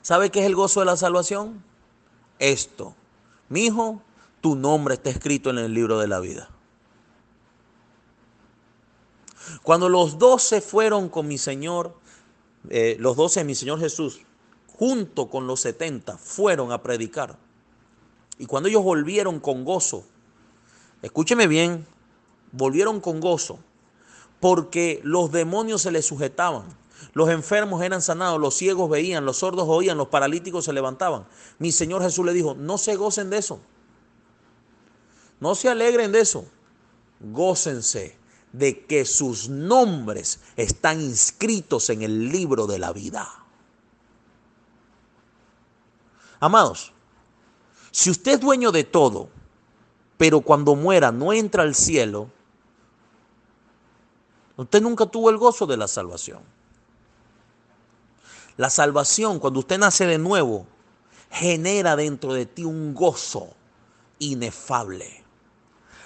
¿Sabe 0.01 0.29
qué 0.29 0.41
es 0.41 0.45
el 0.45 0.55
gozo 0.55 0.81
de 0.81 0.85
la 0.85 0.97
salvación? 0.97 1.63
Esto. 2.37 2.95
Mi 3.47 3.67
hijo, 3.67 4.01
tu 4.41 4.55
nombre 4.55 4.95
está 4.95 5.09
escrito 5.09 5.49
en 5.51 5.57
el 5.57 5.73
libro 5.73 5.99
de 5.99 6.07
la 6.07 6.19
vida. 6.19 6.49
Cuando 9.61 9.87
los 9.87 10.17
doce 10.17 10.59
fueron 10.59 11.07
con 11.07 11.27
mi 11.27 11.37
Señor, 11.37 11.95
eh, 12.69 12.97
los 12.99 13.15
doce 13.15 13.45
mi 13.45 13.55
Señor 13.55 13.79
Jesús, 13.79 14.21
junto 14.67 15.29
con 15.29 15.47
los 15.47 15.61
setenta, 15.61 16.17
fueron 16.17 16.73
a 16.73 16.83
predicar. 16.83 17.37
Y 18.37 18.45
cuando 18.47 18.67
ellos 18.67 18.83
volvieron 18.83 19.39
con 19.39 19.63
gozo, 19.63 20.03
escúcheme 21.01 21.47
bien, 21.47 21.85
volvieron 22.51 22.99
con 22.99 23.21
gozo 23.21 23.59
porque 24.43 24.99
los 25.05 25.31
demonios 25.31 25.83
se 25.83 25.91
les 25.91 26.05
sujetaban. 26.05 26.65
Los 27.13 27.29
enfermos 27.29 27.81
eran 27.81 28.01
sanados, 28.01 28.41
los 28.41 28.53
ciegos 28.53 28.89
veían, 28.89 29.23
los 29.23 29.37
sordos 29.37 29.69
oían, 29.69 29.97
los 29.97 30.09
paralíticos 30.09 30.65
se 30.65 30.73
levantaban. 30.73 31.25
Mi 31.59 31.71
Señor 31.71 32.01
Jesús 32.01 32.25
le 32.25 32.33
dijo, 32.33 32.53
no 32.53 32.77
se 32.77 32.97
gocen 32.97 33.29
de 33.29 33.37
eso. 33.37 33.61
No 35.39 35.55
se 35.55 35.69
alegren 35.69 36.11
de 36.11 36.19
eso. 36.19 36.43
Gócense 37.21 38.17
de 38.51 38.85
que 38.85 39.05
sus 39.05 39.47
nombres 39.47 40.41
están 40.57 40.99
inscritos 40.99 41.89
en 41.89 42.01
el 42.01 42.29
libro 42.29 42.67
de 42.67 42.79
la 42.79 42.91
vida. 42.91 43.29
Amados, 46.41 46.91
si 47.91 48.09
usted 48.09 48.33
es 48.33 48.41
dueño 48.41 48.73
de 48.73 48.83
todo, 48.83 49.29
pero 50.17 50.41
cuando 50.41 50.75
muera 50.75 51.13
no 51.13 51.31
entra 51.31 51.63
al 51.63 51.75
cielo, 51.75 52.29
Usted 54.57 54.81
nunca 54.81 55.05
tuvo 55.05 55.29
el 55.29 55.37
gozo 55.37 55.65
de 55.65 55.77
la 55.77 55.87
salvación. 55.87 56.41
La 58.57 58.69
salvación, 58.69 59.39
cuando 59.39 59.59
usted 59.59 59.79
nace 59.79 60.05
de 60.05 60.19
nuevo, 60.19 60.67
genera 61.31 61.95
dentro 61.95 62.33
de 62.33 62.45
ti 62.45 62.63
un 62.63 62.93
gozo 62.93 63.49
inefable. 64.19 65.23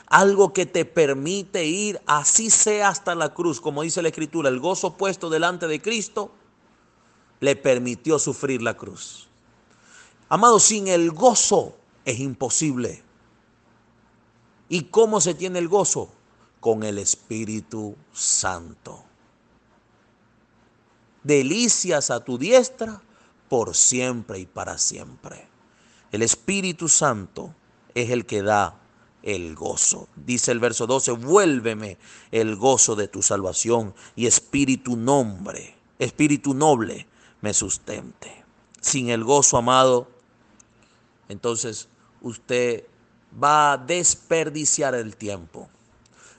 Algo 0.08 0.54
que 0.54 0.66
te 0.66 0.86
permite 0.86 1.66
ir, 1.66 2.02
así 2.06 2.50
sea 2.50 2.88
hasta 2.88 3.14
la 3.16 3.34
cruz, 3.34 3.60
como 3.60 3.82
dice 3.82 4.02
la 4.02 4.08
Escritura, 4.08 4.48
el 4.48 4.62
gozo 4.62 4.96
puesto 4.96 5.30
delante 5.30 5.68
de 5.68 5.82
Cristo 5.82 6.32
le 7.42 7.58
permitió 7.58 8.18
sufrir 8.18 8.62
la 8.62 8.78
cruz. 8.78 9.28
Amado, 10.30 10.60
sin 10.60 10.88
el 10.88 11.12
gozo 11.12 11.76
es 12.06 12.20
imposible. 12.20 13.04
¿Y 14.70 14.84
cómo 14.84 15.20
se 15.20 15.34
tiene 15.34 15.60
el 15.60 15.68
gozo? 15.68 16.10
Con 16.60 16.84
el 16.84 16.98
Espíritu 16.98 17.96
Santo. 18.14 19.04
Delicias 21.24 22.10
a 22.10 22.24
tu 22.24 22.38
diestra 22.38 23.02
por 23.50 23.76
siempre 23.76 24.40
y 24.40 24.46
para 24.46 24.78
siempre. 24.78 25.48
El 26.12 26.22
Espíritu 26.22 26.88
Santo 26.88 27.54
es 27.94 28.10
el 28.12 28.26
que 28.26 28.42
da 28.42 28.80
el 29.24 29.56
gozo. 29.56 30.08
Dice 30.16 30.52
el 30.52 30.60
verso 30.60 30.88
12, 30.88 31.12
vuélveme 31.12 31.98
el 32.32 32.56
gozo 32.56 32.96
de 32.96 33.08
tu 33.08 33.22
salvación 33.22 33.94
y 34.16 34.26
espíritu 34.26 34.96
nombre, 34.96 35.76
espíritu 36.00 36.54
noble 36.54 37.08
me 37.42 37.54
sustente. 37.54 38.44
Sin 38.80 39.10
el 39.10 39.24
gozo, 39.24 39.58
amado, 39.58 40.08
entonces 41.28 41.90
usted 42.22 42.86
va 43.44 43.74
a 43.74 43.78
desperdiciar 43.78 44.96
el 44.96 45.18
tiempo. 45.18 45.70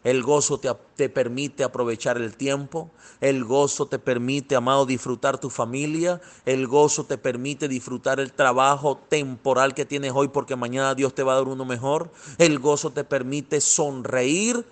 El 0.05 0.23
gozo 0.23 0.61
te, 0.61 1.09
permite 1.09 1.65
aprovechar 1.65 2.19
el 2.19 2.37
tiempo. 2.37 2.91
El 3.21 3.45
gozo 3.45 3.87
te 3.87 3.99
permite, 3.99 4.57
amado, 4.57 4.87
disfrutar 4.87 5.39
tu 5.39 5.51
familia. 5.51 6.21
El 6.47 6.67
gozo 6.67 7.05
te 7.05 7.19
permite 7.19 7.69
disfrutar 7.69 8.21
el 8.21 8.33
trabajo 8.33 8.99
temporal 9.09 9.75
que 9.75 9.85
tienes 9.85 10.13
hoy 10.15 10.29
porque 10.29 10.57
mañana 10.57 10.95
Dios 10.95 11.15
te 11.15 11.23
va 11.23 11.33
a 11.33 11.37
dar 11.37 11.49
uno 11.49 11.65
mejor. 11.65 12.11
El 12.39 12.59
gozo 12.59 12.91
te 12.91 13.05
permite 13.05 13.61
sonreír 13.61 14.65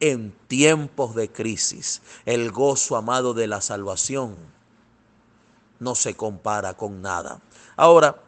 en 0.00 0.32
tiempos 0.48 1.14
de 1.14 1.30
crisis. 1.30 2.02
El 2.26 2.52
gozo, 2.52 2.96
amado, 2.96 3.32
de 3.32 3.46
la 3.46 3.60
salvación 3.60 4.36
no 5.80 5.94
se 5.94 6.14
compara 6.14 6.74
con 6.74 7.02
nada. 7.02 7.40
Ahora, 7.76 8.22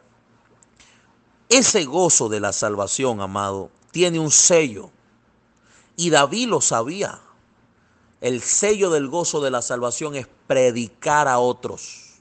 ese 1.48 1.84
gozo 1.84 2.28
de 2.28 2.40
la 2.40 2.52
salvación, 2.52 3.20
amado, 3.20 3.70
tiene 3.90 4.18
un 4.18 4.30
sello. 4.30 4.90
Y 5.96 6.10
David 6.10 6.48
lo 6.48 6.60
sabía. 6.60 7.20
El 8.20 8.40
sello 8.42 8.90
del 8.90 9.08
gozo 9.08 9.40
de 9.40 9.50
la 9.50 9.62
salvación 9.62 10.14
es 10.14 10.26
predicar 10.46 11.28
a 11.28 11.38
otros. 11.38 12.20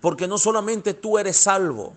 Porque 0.00 0.26
no 0.26 0.38
solamente 0.38 0.94
tú 0.94 1.18
eres 1.18 1.36
salvo, 1.36 1.94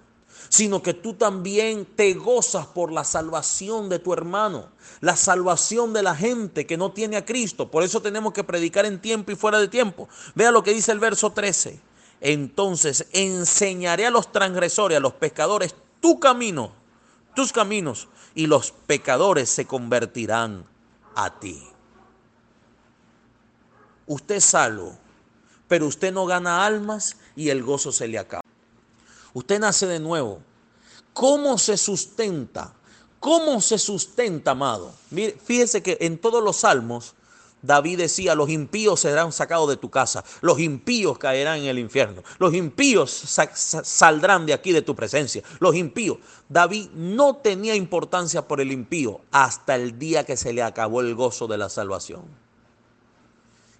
sino 0.50 0.84
que 0.84 0.94
tú 0.94 1.14
también 1.14 1.86
te 1.86 2.14
gozas 2.14 2.68
por 2.68 2.92
la 2.92 3.04
salvación 3.04 3.88
de 3.88 4.00
tu 4.00 4.12
hermano, 4.12 4.70
la 5.00 5.16
salvación 5.16 5.94
de 5.94 6.04
la 6.04 6.16
gente 6.16 6.66
que 6.66 6.76
no 6.78 6.92
tiene 6.92 7.16
a 7.16 7.26
Cristo. 7.26 7.72
Por 7.72 7.84
eso 7.84 8.02
tenemos 8.02 8.34
que 8.34 8.44
predicar 8.44 8.86
en 8.86 9.00
tiempo 9.00 9.32
y 9.32 9.36
fuera 9.36 9.60
de 9.60 9.68
tiempo. 9.68 10.10
Vea 10.36 10.52
lo 10.52 10.64
que 10.64 10.74
dice 10.74 10.92
el 10.92 11.00
verso 11.00 11.32
13. 11.32 11.80
Entonces 12.20 13.08
enseñaré 13.14 14.08
a 14.08 14.12
los 14.12 14.32
transgresores, 14.32 14.98
a 14.98 15.02
los 15.02 15.14
pescadores, 15.14 15.74
tu 16.02 16.20
camino, 16.20 16.74
tus 17.36 17.52
caminos, 17.52 18.08
y 18.34 18.48
los 18.48 18.72
pecadores 18.72 19.50
se 19.50 19.65
convertirán 19.65 20.65
a 21.15 21.39
ti. 21.39 21.62
Usted 24.08 24.36
es 24.36 24.46
salvo, 24.46 24.98
pero 25.67 25.88
usted 25.88 26.13
no 26.13 26.26
gana 26.26 26.65
almas 26.65 27.17
y 27.36 27.50
el 27.50 27.63
gozo 27.63 27.91
se 27.91 28.08
le 28.08 28.20
acaba. 28.20 28.44
Usted 29.34 29.60
nace 29.60 29.88
de 29.88 30.00
nuevo. 30.00 30.41
¿Cómo 31.13 31.58
se 31.58 31.78
sustenta? 31.78 32.74
¿Cómo 33.20 33.62
se 33.62 33.78
sustenta, 33.78 34.52
amado? 34.52 34.94
Mire, 35.12 35.38
fíjese 35.44 35.84
que 35.84 35.98
en 36.02 36.17
todos 36.17 36.44
los 36.44 36.58
salmos 36.58 37.13
David 37.62 38.00
decía, 38.00 38.34
los 38.34 38.50
impíos 38.50 39.02
serán 39.02 39.32
sacados 39.32 39.69
de 39.69 39.78
tu 39.78 39.89
casa, 39.89 40.24
los 40.41 40.60
impíos 40.60 41.17
caerán 41.19 41.60
en 41.60 41.65
el 41.65 41.80
infierno, 41.80 42.24
los 42.39 42.54
impíos 42.54 43.12
saldrán 43.54 44.45
de 44.45 44.54
aquí 44.54 44.71
de 44.71 44.82
tu 44.82 44.95
presencia, 44.95 45.43
los 45.60 45.76
impíos. 45.76 46.17
David 46.50 46.89
no 46.93 47.36
tenía 47.36 47.76
importancia 47.76 48.47
por 48.47 48.62
el 48.62 48.71
impío 48.71 49.21
hasta 49.32 49.76
el 49.76 50.00
día 50.00 50.26
que 50.26 50.38
se 50.38 50.54
le 50.54 50.63
acabó 50.63 51.02
el 51.02 51.13
gozo 51.13 51.47
de 51.47 51.58
la 51.58 51.69
salvación. 51.69 52.24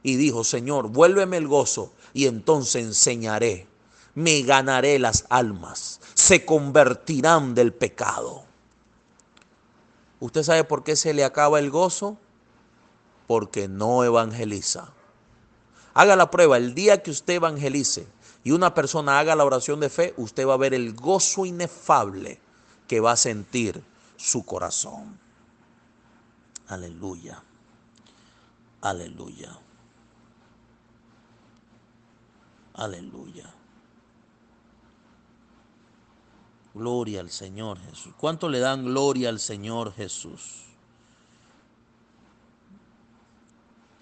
Y 0.04 0.16
dijo, 0.16 0.44
Señor, 0.44 0.90
vuélveme 0.90 1.38
el 1.38 1.48
gozo 1.48 1.92
y 2.14 2.28
entonces 2.28 2.84
enseñaré, 2.84 3.68
me 4.14 4.42
ganaré 4.44 5.00
las 5.00 5.26
almas, 5.30 6.02
se 6.14 6.46
convertirán 6.46 7.56
del 7.56 7.74
pecado. 7.74 8.44
¿Usted 10.20 10.44
sabe 10.44 10.64
por 10.64 10.84
qué 10.84 10.96
se 10.96 11.16
le 11.16 11.24
acaba 11.24 11.58
el 11.58 11.72
gozo? 11.72 12.18
Porque 13.32 13.70
no 13.70 14.04
evangeliza. 14.04 14.92
Haga 15.94 16.18
la 16.18 16.30
prueba, 16.30 16.58
el 16.58 16.76
día 16.76 17.02
que 17.02 17.12
usted 17.12 17.36
evangelice 17.36 18.06
y 18.44 18.52
una 18.52 18.74
persona 18.74 19.20
haga 19.20 19.38
la 19.38 19.46
oración 19.46 19.80
de 19.80 19.90
fe, 19.90 20.14
usted 20.18 20.46
va 20.46 20.56
a 20.56 20.58
ver 20.58 20.74
el 20.74 20.94
gozo 20.94 21.46
inefable 21.46 22.42
que 22.90 23.00
va 23.00 23.14
a 23.14 23.16
sentir 23.16 23.82
su 24.18 24.44
corazón. 24.44 25.18
Aleluya. 26.68 27.42
Aleluya. 28.82 29.58
Aleluya. 32.74 33.50
Gloria 36.74 37.22
al 37.22 37.30
Señor 37.30 37.80
Jesús. 37.80 38.14
¿Cuánto 38.18 38.50
le 38.50 38.60
dan 38.60 38.84
gloria 38.84 39.30
al 39.30 39.40
Señor 39.40 39.94
Jesús? 39.94 40.71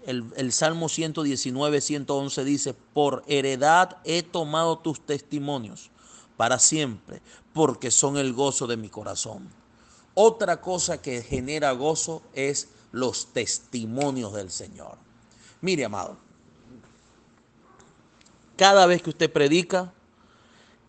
El, 0.06 0.52
Salmo 0.52 0.88
119, 0.88 1.80
111 1.80 2.44
dice, 2.44 2.74
por 2.74 3.22
heredad 3.26 3.98
he 4.04 4.22
tomado 4.22 4.78
tus 4.78 5.00
testimonios 5.00 5.90
para 6.36 6.58
siempre, 6.58 7.20
porque 7.52 7.90
son 7.90 8.16
el 8.16 8.32
gozo 8.32 8.66
de 8.66 8.76
mi 8.76 8.88
corazón. 8.88 9.48
Otra 10.14 10.60
cosa 10.60 11.00
que 11.00 11.22
genera 11.22 11.72
gozo 11.72 12.22
es 12.34 12.68
los 12.92 13.32
testimonios 13.32 14.32
del 14.32 14.50
Señor. 14.50 14.96
Mire, 15.60 15.84
amado, 15.84 16.16
cada 18.56 18.86
vez 18.86 19.02
que 19.02 19.10
usted 19.10 19.30
predica, 19.32 19.92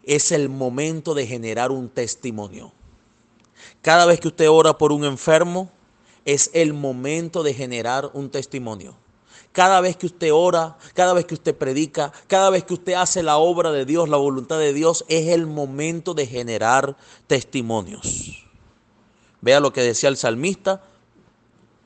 es 0.04 0.32
el 0.32 0.50
momento 0.50 1.14
de 1.14 1.28
generar 1.28 1.72
un 1.72 1.90
testimonio. 1.90 2.72
Cada 3.82 4.06
vez 4.06 4.20
que 4.20 4.30
usted 4.30 4.50
ora 4.50 4.78
por 4.78 4.92
un 4.92 5.04
enfermo, 5.04 5.72
es 6.26 6.52
el 6.54 6.74
momento 6.74 7.44
de 7.44 7.54
generar 7.54 8.12
un 8.14 8.30
testimonio. 8.30 8.96
Cada 9.52 9.82
vez 9.82 9.98
que 9.98 10.06
usted 10.06 10.32
ora, 10.34 10.78
cada 10.94 11.14
vez 11.14 11.26
que 11.26 11.34
usted 11.34 11.56
predica, 11.56 12.14
cada 12.28 12.50
vez 12.50 12.64
que 12.64 12.74
usted 12.74 12.94
hace 12.94 13.22
la 13.22 13.38
obra 13.38 13.72
de 13.72 13.86
Dios, 13.86 14.08
la 14.08 14.18
voluntad 14.18 14.60
de 14.60 14.74
Dios, 14.74 15.04
es 15.10 15.28
el 15.28 15.46
momento 15.46 16.14
de 16.14 16.26
generar 16.26 16.96
testimonios. 17.28 18.46
Vea 19.42 19.60
lo 19.60 19.74
que 19.74 19.82
decía 19.82 20.08
el 20.08 20.18
salmista, 20.18 20.84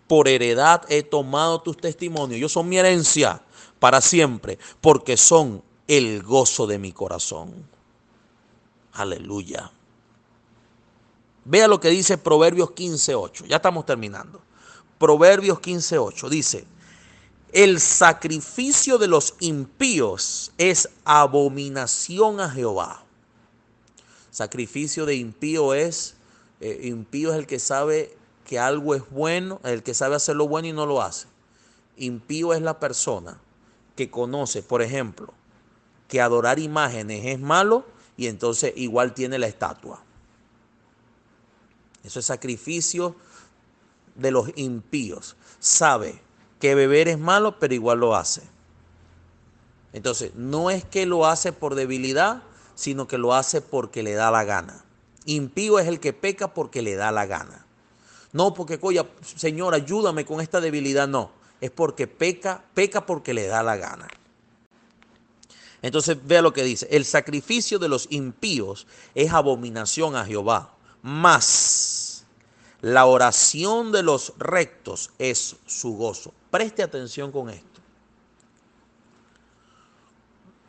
por 0.08 0.28
heredad 0.28 0.84
he 0.90 1.02
tomado 1.02 1.62
tus 1.62 1.78
testimonios, 1.78 2.38
ellos 2.38 2.52
son 2.52 2.70
mi 2.70 2.78
herencia 2.78 3.42
para 3.80 4.02
siempre, 4.02 4.60
porque 4.82 5.18
son 5.18 5.64
el 5.88 6.22
gozo 6.22 6.68
de 6.68 6.78
mi 6.78 6.92
corazón. 6.92 7.68
Aleluya. 8.94 9.72
Vea 11.46 11.68
lo 11.68 11.80
que 11.80 11.90
dice 11.90 12.18
Proverbios 12.18 12.72
15.8. 12.72 13.46
Ya 13.46 13.58
estamos 13.58 13.86
terminando. 13.86 14.42
Proverbios 14.98 15.60
15.8 15.60 16.30
dice, 16.30 16.66
el 17.54 17.80
sacrificio 17.80 18.98
de 18.98 19.08
los 19.08 19.36
impíos 19.40 20.52
es 20.58 20.90
abominación 21.06 22.40
a 22.40 22.50
Jehová. 22.50 23.04
Sacrificio 24.32 25.06
de 25.06 25.16
impío 25.16 25.74
es, 25.74 26.16
eh, 26.60 26.82
impío 26.84 27.32
es 27.32 27.40
el 27.40 27.48
que 27.48 27.60
sabe 27.60 28.18
que 28.44 28.60
algo 28.60 28.96
es 28.96 29.04
bueno, 29.10 29.62
el 29.64 29.84
que 29.84 29.94
sabe 29.94 30.16
hacer 30.16 30.36
lo 30.36 30.48
bueno 30.48 30.68
y 30.68 30.74
no 30.74 30.86
lo 30.86 31.02
hace. 31.02 31.28
Impío 31.98 32.54
es 32.54 32.62
la 32.62 32.80
persona 32.80 33.40
que 33.96 34.10
conoce, 34.10 34.64
por 34.64 34.82
ejemplo, 34.82 35.34
que 36.08 36.22
adorar 36.22 36.60
imágenes 36.60 37.26
es 37.26 37.40
malo 37.40 37.86
y 38.18 38.28
entonces 38.28 38.74
igual 38.76 39.14
tiene 39.14 39.38
la 39.38 39.48
estatua. 39.48 40.05
Eso 42.06 42.20
es 42.20 42.26
sacrificio 42.26 43.16
de 44.16 44.32
los 44.32 44.50
impíos. 44.56 45.36
Sabe 45.60 46.22
que 46.60 46.76
beber 46.76 47.08
es 47.08 47.20
malo, 47.20 47.60
pero 47.60 47.74
igual 47.74 48.00
lo 48.00 48.16
hace. 48.16 48.44
Entonces, 49.92 50.36
no 50.36 50.70
es 50.70 50.86
que 50.86 51.06
lo 51.06 51.26
hace 51.26 51.52
por 51.54 51.76
debilidad, 51.76 52.44
sino 52.76 53.08
que 53.08 53.18
lo 53.18 53.34
hace 53.34 53.62
porque 53.62 54.04
le 54.04 54.14
da 54.14 54.30
la 54.30 54.44
gana. 54.44 54.84
Impío 55.26 55.80
es 55.80 55.88
el 55.88 56.00
que 56.00 56.14
peca 56.14 56.54
porque 56.54 56.82
le 56.82 56.96
da 56.96 57.12
la 57.12 57.26
gana. 57.26 57.66
No 58.34 58.54
porque, 58.54 58.78
oye, 58.82 59.04
Señor, 59.24 59.74
ayúdame 59.74 60.26
con 60.26 60.42
esta 60.42 60.60
debilidad, 60.60 61.08
no. 61.08 61.32
Es 61.62 61.72
porque 61.72 62.06
peca, 62.06 62.64
peca 62.74 63.06
porque 63.06 63.34
le 63.34 63.48
da 63.48 63.64
la 63.64 63.78
gana. 63.78 64.08
Entonces, 65.82 66.18
vea 66.26 66.42
lo 66.42 66.52
que 66.54 66.64
dice. 66.64 66.88
El 66.92 67.06
sacrificio 67.06 67.80
de 67.80 67.88
los 67.88 68.08
impíos 68.12 68.88
es 69.16 69.32
abominación 69.32 70.16
a 70.16 70.26
Jehová. 70.26 70.75
Más 71.06 72.26
la 72.82 73.06
oración 73.06 73.92
de 73.92 74.02
los 74.02 74.34
rectos 74.40 75.12
es 75.20 75.56
su 75.68 75.96
gozo. 75.98 76.34
Preste 76.50 76.82
atención 76.82 77.32
con 77.32 77.52
esto. 77.52 77.80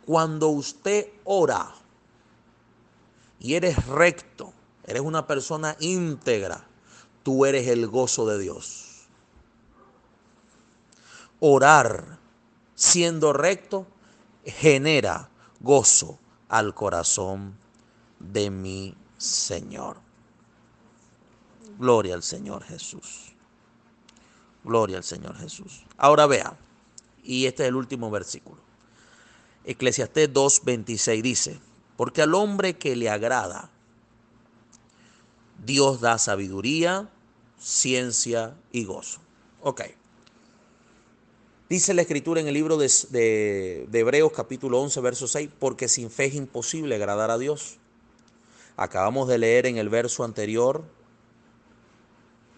Cuando 0.05 0.49
usted 0.49 1.09
ora 1.25 1.75
y 3.41 3.55
eres 3.55 3.87
recto, 3.87 4.53
eres 4.85 5.01
una 5.01 5.27
persona 5.27 5.75
íntegra, 5.81 6.67
tú 7.23 7.47
eres 7.47 7.67
el 7.69 7.87
gozo 7.87 8.27
de 8.27 8.39
Dios. 8.39 9.07
Orar 11.41 12.19
siendo 12.75 13.33
recto 13.33 13.87
genera 14.45 15.31
gozo 15.61 16.19
al 16.51 16.75
corazón 16.75 17.57
de 18.19 18.51
mi 18.51 18.95
Señor. 19.17 20.06
Gloria 21.79 22.15
al 22.15 22.23
Señor 22.23 22.65
Jesús. 22.65 23.35
Gloria 24.65 24.97
al 24.99 25.05
Señor 25.05 25.37
Jesús. 25.37 25.85
Ahora 25.97 26.27
vea, 26.27 26.59
y 27.23 27.47
este 27.47 27.65
es 27.65 27.69
el 27.69 27.77
último 27.77 28.11
versículo. 28.11 28.61
Eclesiastés 29.65 30.33
2.26 30.33 31.23
dice, 31.23 31.61
porque 31.97 32.23
al 32.23 32.35
hombre 32.35 32.77
que 32.77 32.97
le 32.97 33.11
agrada, 33.11 33.71
Dios 35.65 36.01
da 36.01 36.19
sabiduría, 36.19 37.11
ciencia 37.59 38.57
y 38.73 38.85
gozo. 38.85 39.21
Ok. 39.63 39.83
Dice 41.69 41.95
la 41.95 42.03
escritura 42.03 42.41
en 42.41 42.47
el 42.47 42.55
libro 42.55 42.77
de, 42.77 42.89
de, 43.91 43.99
Hebreos 43.99 44.31
capítulo 44.33 44.81
11, 44.81 45.01
verso 45.01 45.27
6, 45.27 45.51
porque 45.59 45.89
sin 45.89 46.11
fe 46.11 46.27
es 46.27 46.35
imposible 46.35 46.95
agradar 46.95 47.33
a 47.33 47.39
Dios. 47.39 47.79
Acabamos 48.77 49.27
de 49.27 49.39
leer 49.39 49.67
en 49.67 49.79
el 49.79 49.89
verso 49.89 50.23
anterior 50.23 50.85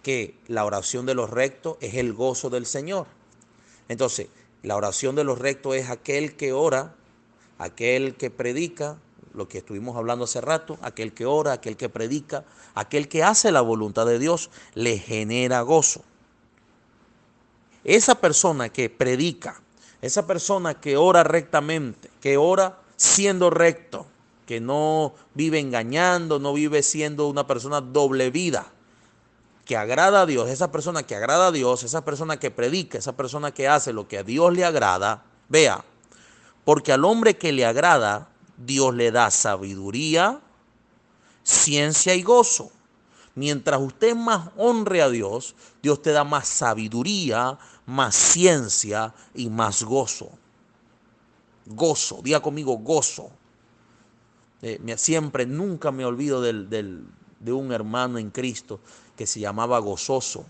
que 0.03 0.35
la 0.47 0.65
oración 0.65 1.05
de 1.05 1.13
los 1.13 1.29
rectos 1.29 1.77
es 1.81 1.95
el 1.95 2.13
gozo 2.13 2.49
del 2.49 2.65
Señor. 2.65 3.07
Entonces, 3.87 4.27
la 4.63 4.75
oración 4.75 5.15
de 5.15 5.23
los 5.23 5.39
rectos 5.39 5.75
es 5.75 5.89
aquel 5.89 6.35
que 6.35 6.53
ora, 6.53 6.95
aquel 7.57 8.15
que 8.15 8.29
predica, 8.29 8.97
lo 9.33 9.47
que 9.47 9.59
estuvimos 9.59 9.95
hablando 9.95 10.25
hace 10.25 10.41
rato, 10.41 10.77
aquel 10.81 11.13
que 11.13 11.25
ora, 11.25 11.53
aquel 11.53 11.77
que 11.77 11.89
predica, 11.89 12.43
aquel 12.75 13.07
que 13.07 13.23
hace 13.23 13.51
la 13.51 13.61
voluntad 13.61 14.05
de 14.05 14.19
Dios, 14.19 14.49
le 14.73 14.97
genera 14.97 15.61
gozo. 15.61 16.03
Esa 17.83 18.15
persona 18.15 18.69
que 18.69 18.89
predica, 18.89 19.61
esa 20.01 20.27
persona 20.27 20.79
que 20.79 20.97
ora 20.97 21.23
rectamente, 21.23 22.09
que 22.21 22.37
ora 22.37 22.79
siendo 22.97 23.49
recto, 23.49 24.05
que 24.45 24.59
no 24.59 25.13
vive 25.35 25.59
engañando, 25.59 26.39
no 26.39 26.53
vive 26.53 26.83
siendo 26.83 27.27
una 27.27 27.47
persona 27.47 27.81
doble 27.81 28.31
vida, 28.31 28.71
que 29.69 29.77
agrada 29.77 30.21
a 30.21 30.25
Dios, 30.25 30.49
esa 30.49 30.71
persona 30.71 31.03
que 31.03 31.13
agrada 31.13 31.49
a 31.49 31.51
Dios, 31.51 31.83
esa 31.83 32.03
persona 32.03 32.39
que 32.39 32.49
predica, 32.49 32.97
esa 32.97 33.15
persona 33.15 33.51
que 33.51 33.67
hace 33.67 33.93
lo 33.93 34.07
que 34.07 34.17
a 34.17 34.23
Dios 34.23 34.51
le 34.51 34.65
agrada, 34.65 35.23
vea, 35.47 35.85
porque 36.65 36.91
al 36.91 37.05
hombre 37.05 37.37
que 37.37 37.51
le 37.51 37.67
agrada, 37.67 38.29
Dios 38.57 38.95
le 38.95 39.11
da 39.11 39.29
sabiduría, 39.29 40.41
ciencia 41.43 42.15
y 42.15 42.23
gozo. 42.23 42.71
Mientras 43.35 43.79
usted 43.79 44.15
más 44.15 44.49
honre 44.57 45.03
a 45.03 45.09
Dios, 45.09 45.53
Dios 45.83 46.01
te 46.01 46.13
da 46.13 46.23
más 46.23 46.47
sabiduría, 46.47 47.59
más 47.85 48.15
ciencia 48.15 49.13
y 49.35 49.51
más 49.51 49.83
gozo. 49.83 50.31
Gozo, 51.67 52.21
diga 52.23 52.39
conmigo 52.39 52.75
gozo. 52.79 53.29
Eh, 54.63 54.81
siempre, 54.97 55.45
nunca 55.45 55.91
me 55.91 56.05
olvido 56.05 56.41
de 56.41 57.53
un 57.53 57.71
hermano 57.71 58.17
en 58.17 58.31
Cristo 58.31 58.79
que 59.19 59.27
se 59.27 59.41
llamaba 59.41 59.77
Gozoso. 59.79 60.45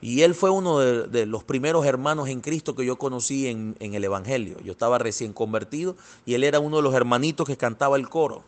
Y 0.00 0.22
él 0.22 0.34
fue 0.34 0.48
uno 0.48 0.78
de, 0.78 1.26
los 1.26 1.44
primeros 1.44 1.84
hermanos 1.84 2.30
en 2.30 2.40
Cristo 2.40 2.74
que 2.74 2.86
yo 2.86 2.96
conocí 2.96 3.48
en, 3.48 3.76
en, 3.80 3.92
el 3.92 4.02
Evangelio. 4.02 4.56
Yo 4.64 4.72
estaba 4.72 4.96
recién 4.96 5.34
convertido 5.34 5.94
y 6.24 6.32
él 6.32 6.42
era 6.42 6.58
uno 6.58 6.78
de 6.78 6.82
los 6.84 6.94
hermanitos 6.94 7.46
que 7.46 7.58
cantaba 7.58 7.98
el 7.98 8.08
coro. 8.08 8.44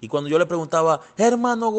Y 0.00 0.08
cuando 0.08 0.30
yo 0.30 0.38
le 0.38 0.46
preguntaba, 0.46 1.02
hermano 1.18 1.70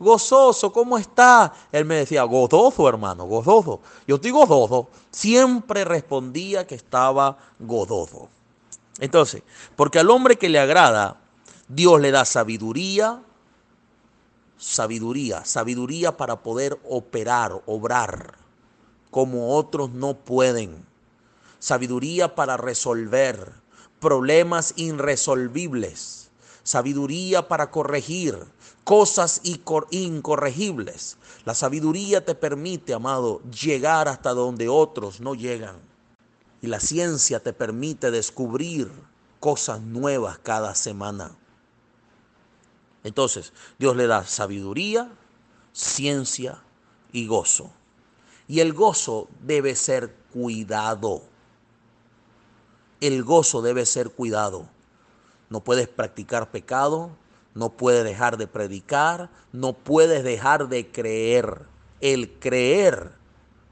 gozoso, 0.00 0.72
¿cómo 0.72 0.98
está? 0.98 1.52
Él 1.70 1.84
me 1.84 1.94
decía, 1.94 2.24
gozoso, 2.24 2.88
hermano, 2.88 3.26
gozoso. 3.26 3.80
Yo 4.08 4.16
estoy 4.16 4.32
gozoso. 4.32 4.88
Siempre 5.12 5.84
respondía 5.84 6.66
que 6.66 6.74
estaba 6.74 7.38
gozoso. 7.60 8.28
Entonces, 8.98 9.44
porque 9.76 10.00
al 10.00 10.10
hombre 10.10 10.34
que 10.36 10.48
le 10.48 10.58
agrada, 10.58 11.20
Dios 11.68 12.00
le 12.00 12.10
da 12.10 12.24
sabiduría, 12.24 13.22
sabiduría, 14.60 15.44
sabiduría 15.46 16.16
para 16.16 16.42
poder 16.42 16.78
operar, 16.84 17.62
obrar 17.66 18.34
como 19.10 19.56
otros 19.56 19.90
no 19.90 20.14
pueden. 20.14 20.86
Sabiduría 21.58 22.34
para 22.34 22.56
resolver 22.56 23.52
problemas 23.98 24.74
irresolvibles. 24.76 26.30
Sabiduría 26.62 27.48
para 27.48 27.70
corregir 27.70 28.38
cosas 28.84 29.40
incorregibles. 29.90 31.16
La 31.44 31.54
sabiduría 31.54 32.24
te 32.24 32.34
permite, 32.34 32.94
amado, 32.94 33.40
llegar 33.50 34.08
hasta 34.08 34.30
donde 34.30 34.68
otros 34.68 35.20
no 35.20 35.34
llegan. 35.34 35.76
Y 36.62 36.66
la 36.66 36.80
ciencia 36.80 37.40
te 37.40 37.54
permite 37.54 38.10
descubrir 38.10 38.90
cosas 39.40 39.80
nuevas 39.80 40.38
cada 40.38 40.74
semana. 40.74 41.34
Entonces, 43.04 43.52
Dios 43.78 43.96
le 43.96 44.06
da 44.06 44.24
sabiduría, 44.24 45.10
ciencia 45.72 46.62
y 47.12 47.26
gozo. 47.26 47.70
Y 48.48 48.60
el 48.60 48.72
gozo 48.72 49.28
debe 49.40 49.74
ser 49.74 50.14
cuidado. 50.32 51.22
El 53.00 53.22
gozo 53.22 53.62
debe 53.62 53.86
ser 53.86 54.10
cuidado. 54.10 54.68
No 55.48 55.60
puedes 55.60 55.88
practicar 55.88 56.50
pecado, 56.50 57.10
no 57.54 57.70
puedes 57.70 58.04
dejar 58.04 58.36
de 58.36 58.46
predicar, 58.46 59.30
no 59.52 59.72
puedes 59.72 60.22
dejar 60.22 60.68
de 60.68 60.90
creer. 60.90 61.62
El 62.00 62.32
creer 62.38 63.12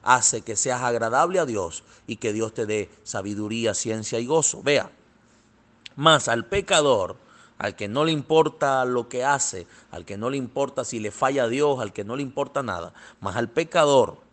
hace 0.02 0.42
que 0.42 0.56
seas 0.56 0.82
agradable 0.82 1.38
a 1.38 1.46
Dios 1.46 1.84
y 2.06 2.16
que 2.16 2.32
Dios 2.32 2.54
te 2.54 2.66
dé 2.66 2.90
sabiduría, 3.02 3.74
ciencia 3.74 4.18
y 4.18 4.26
gozo. 4.26 4.62
Vea, 4.62 4.90
más 5.96 6.28
al 6.28 6.46
pecador, 6.46 7.16
al 7.58 7.76
que 7.76 7.88
no 7.88 8.04
le 8.04 8.12
importa 8.12 8.84
lo 8.84 9.08
que 9.08 9.24
hace, 9.24 9.66
al 9.90 10.04
que 10.04 10.16
no 10.16 10.30
le 10.30 10.36
importa 10.36 10.84
si 10.84 11.00
le 11.00 11.10
falla 11.10 11.44
a 11.44 11.48
Dios, 11.48 11.80
al 11.80 11.92
que 11.92 12.04
no 12.04 12.16
le 12.16 12.22
importa 12.22 12.62
nada, 12.62 12.92
más 13.20 13.36
al 13.36 13.48
pecador 13.48 14.28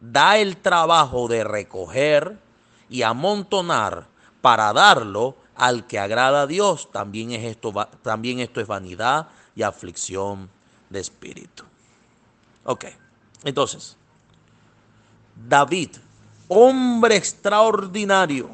da 0.00 0.38
el 0.38 0.56
trabajo 0.56 1.28
de 1.28 1.44
recoger 1.44 2.38
y 2.88 3.02
amontonar 3.02 4.06
para 4.40 4.72
darlo 4.72 5.36
al 5.54 5.86
que 5.86 5.98
agrada 5.98 6.42
a 6.42 6.46
Dios. 6.46 6.90
También, 6.90 7.32
es 7.32 7.44
esto, 7.44 7.72
también 8.02 8.40
esto 8.40 8.60
es 8.60 8.66
vanidad 8.66 9.28
y 9.54 9.62
aflicción 9.62 10.48
de 10.88 11.00
espíritu. 11.00 11.64
Ok, 12.64 12.86
entonces, 13.44 13.96
David, 15.48 15.90
hombre 16.48 17.16
extraordinario, 17.16 18.50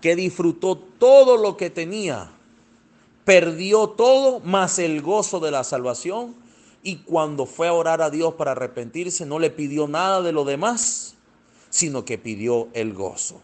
que 0.00 0.16
disfrutó 0.16 0.76
todo 0.76 1.36
lo 1.36 1.56
que 1.56 1.70
tenía, 1.70 2.30
perdió 3.24 3.88
todo 3.88 4.40
más 4.40 4.78
el 4.78 5.02
gozo 5.02 5.40
de 5.40 5.50
la 5.50 5.64
salvación 5.64 6.34
y 6.82 6.96
cuando 6.98 7.46
fue 7.46 7.68
a 7.68 7.72
orar 7.72 8.00
a 8.00 8.10
Dios 8.10 8.34
para 8.34 8.52
arrepentirse, 8.52 9.26
no 9.26 9.38
le 9.38 9.50
pidió 9.50 9.88
nada 9.88 10.22
de 10.22 10.32
lo 10.32 10.44
demás, 10.44 11.16
sino 11.68 12.04
que 12.04 12.18
pidió 12.18 12.68
el 12.74 12.94
gozo. 12.94 13.42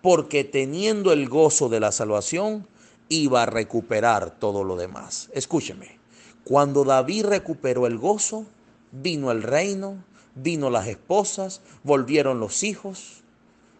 Porque 0.00 0.42
teniendo 0.42 1.12
el 1.12 1.28
gozo 1.28 1.68
de 1.68 1.78
la 1.78 1.92
salvación, 1.92 2.66
iba 3.08 3.42
a 3.44 3.46
recuperar 3.46 4.38
todo 4.38 4.64
lo 4.64 4.74
demás. 4.74 5.28
Escúcheme, 5.32 5.98
cuando 6.44 6.82
David 6.82 7.26
recuperó 7.26 7.86
el 7.86 7.98
gozo, 7.98 8.46
vino 8.90 9.30
el 9.30 9.44
reino, 9.44 10.02
vino 10.34 10.70
las 10.70 10.88
esposas, 10.88 11.60
volvieron 11.84 12.40
los 12.40 12.64
hijos. 12.64 13.21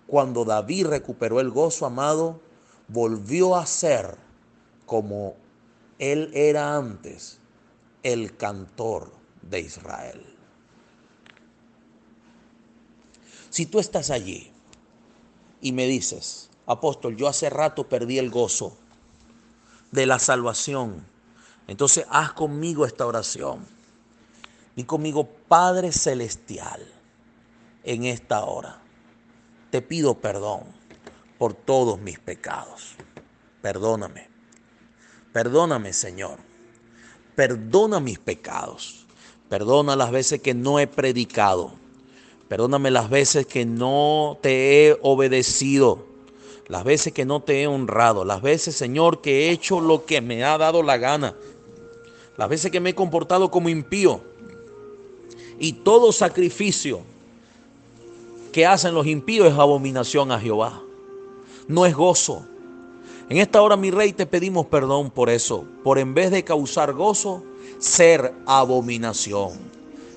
Cuando 0.07 0.45
David 0.45 0.89
recuperó 0.89 1.41
el 1.41 1.51
gozo, 1.51 1.87
amado, 1.87 2.41
volvió 2.89 3.57
a 3.57 3.67
ser 3.67 4.17
como 4.87 5.37
él 5.99 6.31
era 6.35 6.77
antes 6.77 7.39
el 8.03 8.37
cantor 8.37 9.13
de 9.43 9.61
Israel. 9.61 10.27
Si 13.51 13.67
tú 13.67 13.79
estás 13.79 14.11
allí 14.11 14.51
y 15.61 15.73
me 15.73 15.87
dices, 15.87 16.51
apóstol, 16.67 17.17
yo 17.17 17.29
hace 17.29 17.51
rato 17.51 17.89
perdí 17.89 18.19
el 18.19 18.31
gozo 18.31 18.77
de 19.91 20.07
la 20.07 20.19
salvación, 20.19 21.07
entonces 21.69 22.07
haz 22.11 22.33
conmigo 22.33 22.85
esta 22.85 23.07
oración. 23.07 23.65
Y 24.75 24.85
conmigo, 24.85 25.29
Padre 25.49 25.93
Celestial, 25.93 26.87
en 27.85 28.05
esta 28.05 28.45
hora, 28.45 28.82
te 29.73 29.81
pido 29.81 30.13
perdón 30.13 30.65
por 31.39 31.55
todos 31.55 31.99
mis 31.99 32.19
pecados. 32.19 32.95
Perdóname. 33.63 34.29
Perdóname, 35.33 35.95
Señor 35.95 36.39
Perdona 37.35 37.99
mis 37.99 38.19
pecados. 38.19 39.07
Perdona 39.49 39.97
las 39.97 40.11
veces 40.11 40.43
que 40.43 40.53
no 40.53 40.79
he 40.79 40.87
predicado. 40.87 41.73
Perdóname 42.49 42.91
las 42.91 43.09
veces 43.09 43.47
que 43.47 43.65
no 43.65 44.39
te 44.43 44.89
he 44.89 44.99
obedecido. 45.01 46.05
Las 46.69 46.85
veces 46.85 47.15
que 47.15 47.25
no 47.25 47.41
te 47.41 47.63
he 47.63 47.67
honrado. 47.67 48.27
Las 48.27 48.43
veces, 48.43 48.77
Señor, 48.77 49.23
que 49.23 49.49
he 49.49 49.51
hecho 49.53 49.81
lo 49.81 50.05
que 50.05 50.21
me 50.21 50.45
ha 50.45 50.59
dado 50.59 50.83
la 50.83 50.99
gana. 50.99 51.35
Las 52.37 52.51
veces 52.51 52.71
que 52.71 52.81
me 52.81 52.91
he 52.91 52.95
comportado 52.95 53.51
como 53.51 53.71
impío. 53.71 54.21
Y 55.59 55.73
todo 55.73 56.13
sacrificio 56.13 57.11
que 58.53 58.67
hacen 58.67 58.95
los 58.95 59.07
impíos 59.07 59.49
es 59.49 59.59
abominación 59.59 60.31
a 60.31 60.39
Jehová. 60.39 60.83
No 61.69 61.87
es 61.87 61.95
gozo. 61.95 62.45
En 63.29 63.39
esta 63.39 63.63
hora, 63.63 63.77
mi 63.77 63.91
rey, 63.91 64.13
te 64.13 64.27
pedimos 64.27 64.67
perdón 64.67 65.11
por 65.11 65.31
eso, 65.31 65.65
por 65.83 65.99
en 65.99 66.13
vez 66.13 66.31
de 66.31 66.45
causar 66.45 66.93
gozo, 66.93 67.43
ser 67.79 68.35
abominación. 68.47 69.53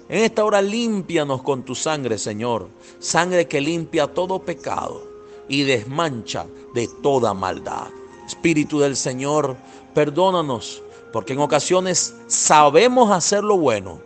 En 0.10 0.20
esta 0.24 0.44
hora, 0.44 0.62
límpianos 0.62 1.42
con 1.42 1.64
tu 1.64 1.74
sangre, 1.74 2.18
Señor, 2.18 2.68
sangre 3.00 3.48
que 3.48 3.62
limpia 3.62 4.08
todo 4.08 4.40
pecado 4.40 5.02
y 5.48 5.64
desmancha 5.64 6.46
de 6.74 6.90
toda 7.02 7.34
maldad. 7.34 7.88
Espíritu 8.28 8.80
del 8.80 8.98
Señor, 8.98 9.56
perdónanos, 9.94 10.84
porque 11.14 11.34
en 11.34 11.40
ocasiones 11.40 12.16
sabemos 12.28 13.12
hacer 13.12 13.44
lo 13.44 13.58
bueno 13.58 14.00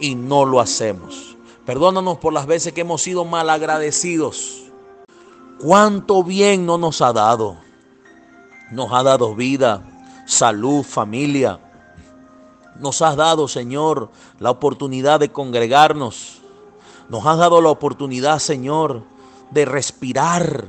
y 0.00 0.14
no 0.14 0.44
lo 0.44 0.60
hacemos. 0.60 1.33
Perdónanos 1.66 2.18
por 2.18 2.32
las 2.32 2.46
veces 2.46 2.72
que 2.72 2.82
hemos 2.82 3.02
sido 3.02 3.24
malagradecidos. 3.24 4.64
Cuánto 5.58 6.22
bien 6.22 6.66
no 6.66 6.78
nos 6.78 7.00
ha 7.00 7.12
dado 7.12 7.64
nos 8.74 8.92
ha 8.92 9.02
dado 9.02 9.34
vida, 9.34 9.82
salud, 10.26 10.82
familia. 10.82 11.60
Nos 12.80 13.02
has 13.02 13.16
dado, 13.16 13.46
Señor, 13.46 14.10
la 14.38 14.50
oportunidad 14.50 15.20
de 15.20 15.30
congregarnos. 15.30 16.40
Nos 17.08 17.24
has 17.26 17.38
dado 17.38 17.60
la 17.60 17.70
oportunidad, 17.70 18.38
Señor, 18.38 19.04
de 19.50 19.64
respirar. 19.64 20.68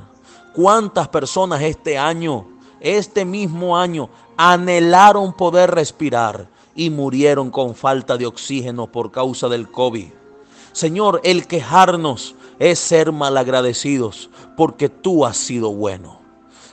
¿Cuántas 0.54 1.08
personas 1.08 1.62
este 1.62 1.98
año, 1.98 2.48
este 2.80 3.26
mismo 3.26 3.78
año, 3.78 4.10
anhelaron 4.38 5.34
poder 5.34 5.72
respirar 5.72 6.48
y 6.76 6.90
murieron 6.90 7.50
con 7.50 7.76
falta 7.76 8.18
de 8.18 8.28
oxígeno 8.28 8.88
por 8.88 9.12
causa 9.12 9.50
del 9.50 9.72
COVID? 9.72 10.25
Señor, 10.76 11.22
el 11.24 11.48
quejarnos 11.48 12.36
es 12.60 12.80
ser 12.80 13.14
malagradecidos 13.14 14.30
porque 14.58 14.90
tú 14.90 15.26
has 15.26 15.38
sido 15.38 15.72
bueno. 15.72 16.20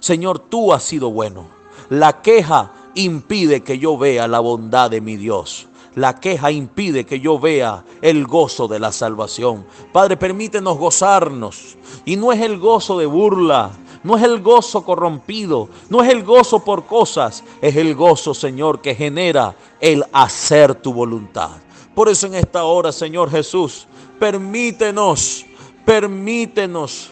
Señor, 0.01 0.41
tú 0.41 0.73
has 0.73 0.83
sido 0.83 1.13
bueno. 1.13 1.47
La 1.89 2.21
queja 2.21 2.73
impide 2.97 3.63
que 3.63 3.79
yo 3.79 3.97
vea 3.97 4.27
la 4.27 4.41
bondad 4.41 4.91
de 4.91 5.01
mi 5.01 5.17
Dios. 5.17 5.69
La 5.95 6.19
queja 6.19 6.51
impide 6.51 7.07
que 7.07 7.21
yo 7.21 7.39
vea 7.39 7.85
el 8.01 8.27
gozo 8.27 8.67
de 8.67 8.81
la 8.81 8.91
salvación. 8.91 9.65
Padre, 9.93 10.17
permítenos 10.17 10.79
gozarnos. 10.79 11.77
Y 12.05 12.17
no 12.17 12.33
es 12.33 12.41
el 12.41 12.59
gozo 12.59 12.99
de 12.99 13.07
burla, 13.07 13.71
no 14.03 14.17
es 14.17 14.25
el 14.25 14.43
gozo 14.43 14.83
corrompido, 14.83 15.69
no 15.91 16.03
es 16.03 16.11
el 16.11 16.25
gozo 16.25 16.65
por 16.65 16.87
cosas, 16.87 17.45
es 17.61 17.77
el 17.77 17.95
gozo, 17.95 18.35
Señor, 18.35 18.81
que 18.81 18.97
genera 18.97 19.55
el 19.79 20.05
hacer 20.13 20.75
tu 20.75 20.93
voluntad. 20.93 21.51
Por 21.95 22.09
eso 22.09 22.27
en 22.27 22.35
esta 22.35 22.65
hora, 22.65 22.91
Señor 22.91 23.31
Jesús, 23.31 23.87
permítenos, 24.23 25.45
permítenos 25.85 27.11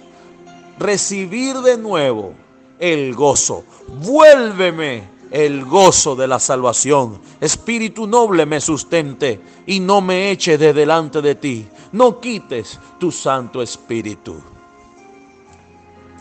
recibir 0.78 1.56
de 1.56 1.76
nuevo 1.76 2.34
el 2.78 3.16
gozo. 3.16 3.64
Vuélveme 3.88 5.08
el 5.32 5.64
gozo 5.64 6.14
de 6.14 6.28
la 6.28 6.38
salvación. 6.38 7.20
Espíritu 7.40 8.06
noble 8.06 8.46
me 8.46 8.60
sustente 8.60 9.40
y 9.66 9.80
no 9.80 10.00
me 10.00 10.30
eche 10.30 10.56
de 10.56 10.72
delante 10.72 11.20
de 11.20 11.34
ti. 11.34 11.66
no 11.90 12.20
quites 12.20 12.78
tu 13.00 13.10
Santo 13.10 13.60
Espíritu. 13.60 14.40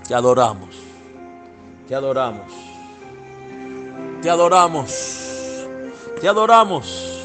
Te 0.08 0.16
adoramos, 0.16 0.76
te 1.88 1.94
adoramos, 1.94 2.52
te 4.24 4.28
adoramos, 4.32 4.92
te 6.20 6.28
adoramos. 6.28 7.19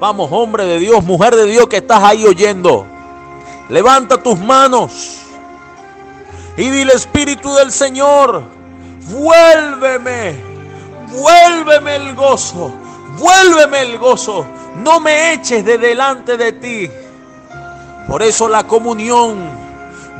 Vamos, 0.00 0.28
hombre 0.30 0.64
de 0.64 0.78
Dios, 0.78 1.02
mujer 1.02 1.34
de 1.34 1.46
Dios 1.46 1.66
que 1.66 1.78
estás 1.78 2.04
ahí 2.04 2.24
oyendo. 2.24 2.86
Levanta 3.68 4.22
tus 4.22 4.38
manos 4.38 5.22
y 6.56 6.70
dile 6.70 6.92
Espíritu 6.92 7.52
del 7.54 7.72
Señor, 7.72 8.44
vuélveme, 9.10 10.36
vuélveme 11.10 11.96
el 11.96 12.14
gozo, 12.14 12.72
vuélveme 13.18 13.80
el 13.80 13.98
gozo, 13.98 14.46
no 14.76 15.00
me 15.00 15.32
eches 15.32 15.64
de 15.64 15.78
delante 15.78 16.36
de 16.36 16.52
ti. 16.52 16.90
Por 18.06 18.22
eso 18.22 18.48
la 18.48 18.64
comunión, 18.64 19.50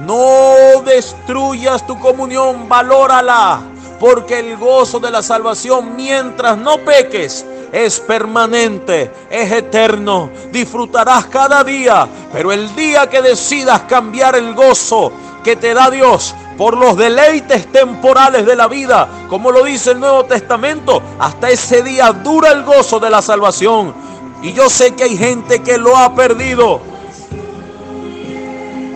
no 0.05 0.83
destruyas 0.85 1.87
tu 1.87 1.99
comunión, 2.01 2.68
valórala, 2.68 3.61
porque 4.01 4.41
el 4.41 4.57
gozo 4.57 4.99
de 4.99 5.12
la 5.12 5.22
salvación 5.22 5.95
mientras 5.95 6.59
no 6.59 6.79
peques, 6.79 7.47
es 7.72 8.00
permanente, 8.00 9.10
es 9.30 9.52
eterno. 9.52 10.30
Disfrutarás 10.50 11.26
cada 11.26 11.62
día, 11.64 12.08
pero 12.32 12.52
el 12.52 12.74
día 12.74 13.08
que 13.08 13.22
decidas 13.22 13.82
cambiar 13.82 14.36
el 14.36 14.54
gozo 14.54 15.12
que 15.44 15.56
te 15.56 15.74
da 15.74 15.90
Dios 15.90 16.34
por 16.56 16.76
los 16.76 16.96
deleites 16.96 17.70
temporales 17.70 18.44
de 18.44 18.56
la 18.56 18.66
vida, 18.66 19.08
como 19.28 19.52
lo 19.52 19.62
dice 19.64 19.92
el 19.92 20.00
Nuevo 20.00 20.24
Testamento, 20.24 21.00
hasta 21.18 21.50
ese 21.50 21.82
día 21.82 22.12
dura 22.12 22.50
el 22.50 22.64
gozo 22.64 22.98
de 22.98 23.10
la 23.10 23.22
salvación. 23.22 23.94
Y 24.42 24.52
yo 24.52 24.68
sé 24.68 24.94
que 24.94 25.04
hay 25.04 25.16
gente 25.16 25.62
que 25.62 25.78
lo 25.78 25.96
ha 25.96 26.14
perdido. 26.14 26.80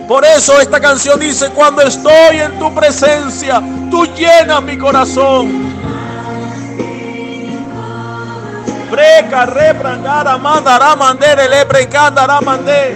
Por 0.07 0.25
eso 0.25 0.59
esta 0.59 0.79
canción 0.79 1.19
dice, 1.19 1.49
cuando 1.51 1.81
estoy 1.81 2.39
en 2.39 2.59
tu 2.59 2.73
presencia, 2.73 3.61
tú 3.89 4.05
llenas 4.05 4.61
mi 4.61 4.77
corazón. 4.77 5.82
Breca, 8.93 9.47
reprangara, 9.47 10.37
mandará, 10.37 10.95
mandere, 10.95 11.49
le 11.49 11.65
precandara, 11.65 12.39
mandé. 12.41 12.95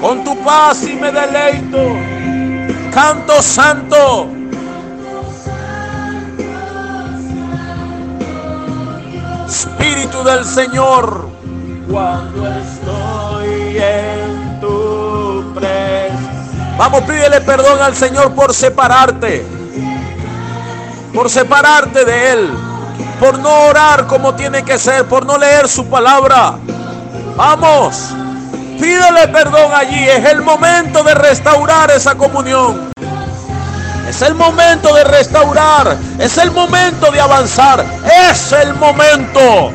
Con 0.00 0.22
tu 0.22 0.38
paz 0.44 0.84
y 0.84 0.94
me 0.94 1.10
deleito. 1.10 1.96
Canto 2.94 3.42
santo. 3.42 4.28
Espíritu 9.48 10.22
del 10.22 10.44
Señor, 10.44 11.28
cuando 11.90 12.46
estoy 12.46 13.78
en 13.78 14.60
tu 14.60 15.52
presencia. 15.52 16.74
Vamos, 16.76 17.02
pídele 17.02 17.40
perdón 17.40 17.82
al 17.82 17.96
Señor 17.96 18.32
por 18.36 18.54
separarte, 18.54 19.44
por 21.12 21.28
separarte 21.28 22.04
de 22.04 22.32
Él, 22.32 22.67
por 23.20 23.38
no 23.38 23.66
orar 23.66 24.06
como 24.06 24.34
tiene 24.34 24.62
que 24.64 24.78
ser, 24.78 25.04
por 25.06 25.26
no 25.26 25.38
leer 25.38 25.68
su 25.68 25.86
palabra. 25.86 26.54
Vamos, 27.36 28.14
pídele 28.80 29.28
perdón 29.28 29.72
allí, 29.74 30.08
es 30.08 30.24
el 30.24 30.42
momento 30.42 31.02
de 31.02 31.14
restaurar 31.14 31.90
esa 31.90 32.14
comunión. 32.14 32.88
Es 34.08 34.22
el 34.22 34.34
momento 34.34 34.94
de 34.94 35.04
restaurar. 35.04 35.94
Es 36.18 36.38
el 36.38 36.50
momento 36.50 37.10
de 37.12 37.20
avanzar. 37.20 37.84
Es 38.30 38.52
el 38.52 38.72
momento. 38.74 39.70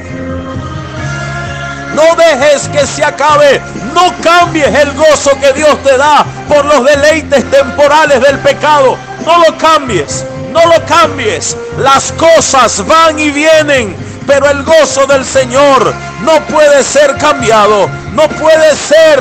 No 1.94 2.16
dejes 2.16 2.68
que 2.70 2.88
se 2.88 3.06
acabe. 3.06 3.62
No 3.94 4.12
cambies 4.24 4.74
el 4.74 4.92
gozo 4.94 5.40
que 5.40 5.54
Dios 5.54 5.78
te 5.84 5.96
da 5.98 6.26
por 6.50 6.66
los 6.66 6.84
deleites 6.84 7.50
temporales 7.52 8.22
del 8.22 8.40
pecado. 8.40 8.98
No 9.24 9.38
lo 9.38 9.56
cambies. 9.60 10.26
No 10.54 10.64
lo 10.68 10.86
cambies. 10.86 11.58
Las 11.80 12.12
cosas 12.14 12.86
van 12.86 13.18
y 13.18 13.32
vienen. 13.32 13.96
Pero 14.28 14.50
el 14.50 14.64
gozo 14.64 15.06
del 15.08 15.26
Señor 15.26 15.94
no 16.22 16.40
puede 16.46 16.84
ser 16.84 17.18
cambiado. 17.18 17.90
No 18.14 18.28
puede 18.30 18.76
ser 18.76 19.20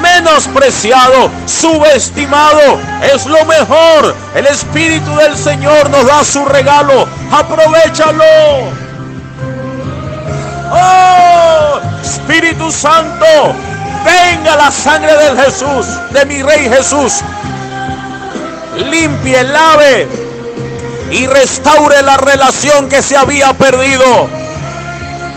menospreciado, 0.00 1.30
subestimado. 1.46 2.78
Es 3.02 3.24
lo 3.24 3.42
mejor. 3.46 4.14
El 4.34 4.46
Espíritu 4.46 5.16
del 5.16 5.36
Señor 5.36 5.88
nos 5.90 6.06
da 6.06 6.22
su 6.22 6.44
regalo. 6.44 7.08
Aprovechalo. 7.32 8.24
Oh, 10.70 11.80
Espíritu 12.02 12.70
Santo, 12.70 13.54
venga 14.04 14.56
la 14.56 14.70
sangre 14.70 15.16
del 15.16 15.38
Jesús, 15.38 15.86
de 16.10 16.24
mi 16.26 16.42
Rey 16.42 16.68
Jesús. 16.68 17.20
Limpie, 18.90 19.42
lave 19.44 20.25
y 21.10 21.26
restaure 21.26 22.02
la 22.02 22.16
relación 22.16 22.88
que 22.88 23.02
se 23.02 23.16
había 23.16 23.52
perdido. 23.54 24.28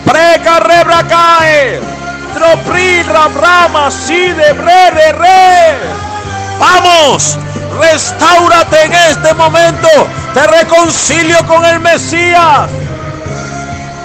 Preca 0.05 0.59
rebracae. 0.59 1.79
Tropri, 2.33 3.03
Rama, 3.03 3.91
si 3.91 4.31
de 4.31 4.53
re. 4.53 5.77
Vamos, 6.59 7.37
restaurate 7.79 8.83
en 8.83 8.93
este 8.93 9.33
momento. 9.33 9.89
Te 10.33 10.47
reconcilio 10.47 11.37
con 11.47 11.65
el 11.65 11.79
Mesías. 11.79 12.69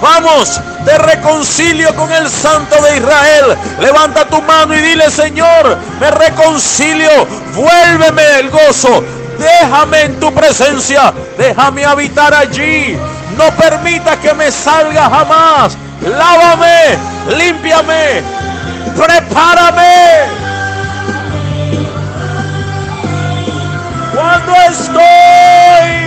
Vamos, 0.01 0.61
te 0.85 0.99
reconcilio 0.99 1.95
con 1.95 2.13
el 2.13 2.29
Santo 2.29 2.81
de 2.83 2.99
Israel. 2.99 3.57
Levanta 3.81 4.25
tu 4.27 4.41
mano 4.43 4.75
y 4.75 4.79
dile, 4.79 5.11
Señor, 5.11 5.79
me 6.01 6.11
reconcilio. 6.11 7.27
Vuélveme 7.55 8.41
el 8.41 8.51
gozo. 8.51 9.03
Déjame 9.39 10.03
en 10.03 10.21
tu 10.21 10.33
presencia. 10.33 11.13
Déjame 11.37 11.85
habitar 11.85 12.35
allí. 12.35 12.99
No 13.37 13.51
permita 13.57 14.17
que 14.17 14.33
me 14.35 14.51
salga 14.51 15.11
jamás 15.11 15.77
lávame, 16.05 16.99
límpiame, 17.37 18.23
prepárame. 18.97 19.95
Cuando 24.13 24.53
estoy 24.71 26.04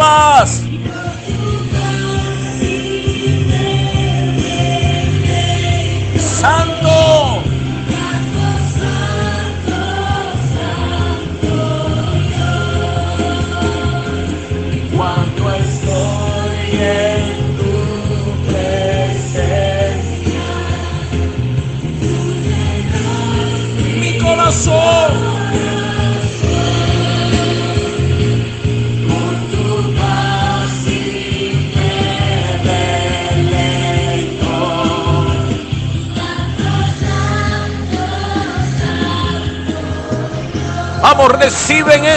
con 0.00 0.59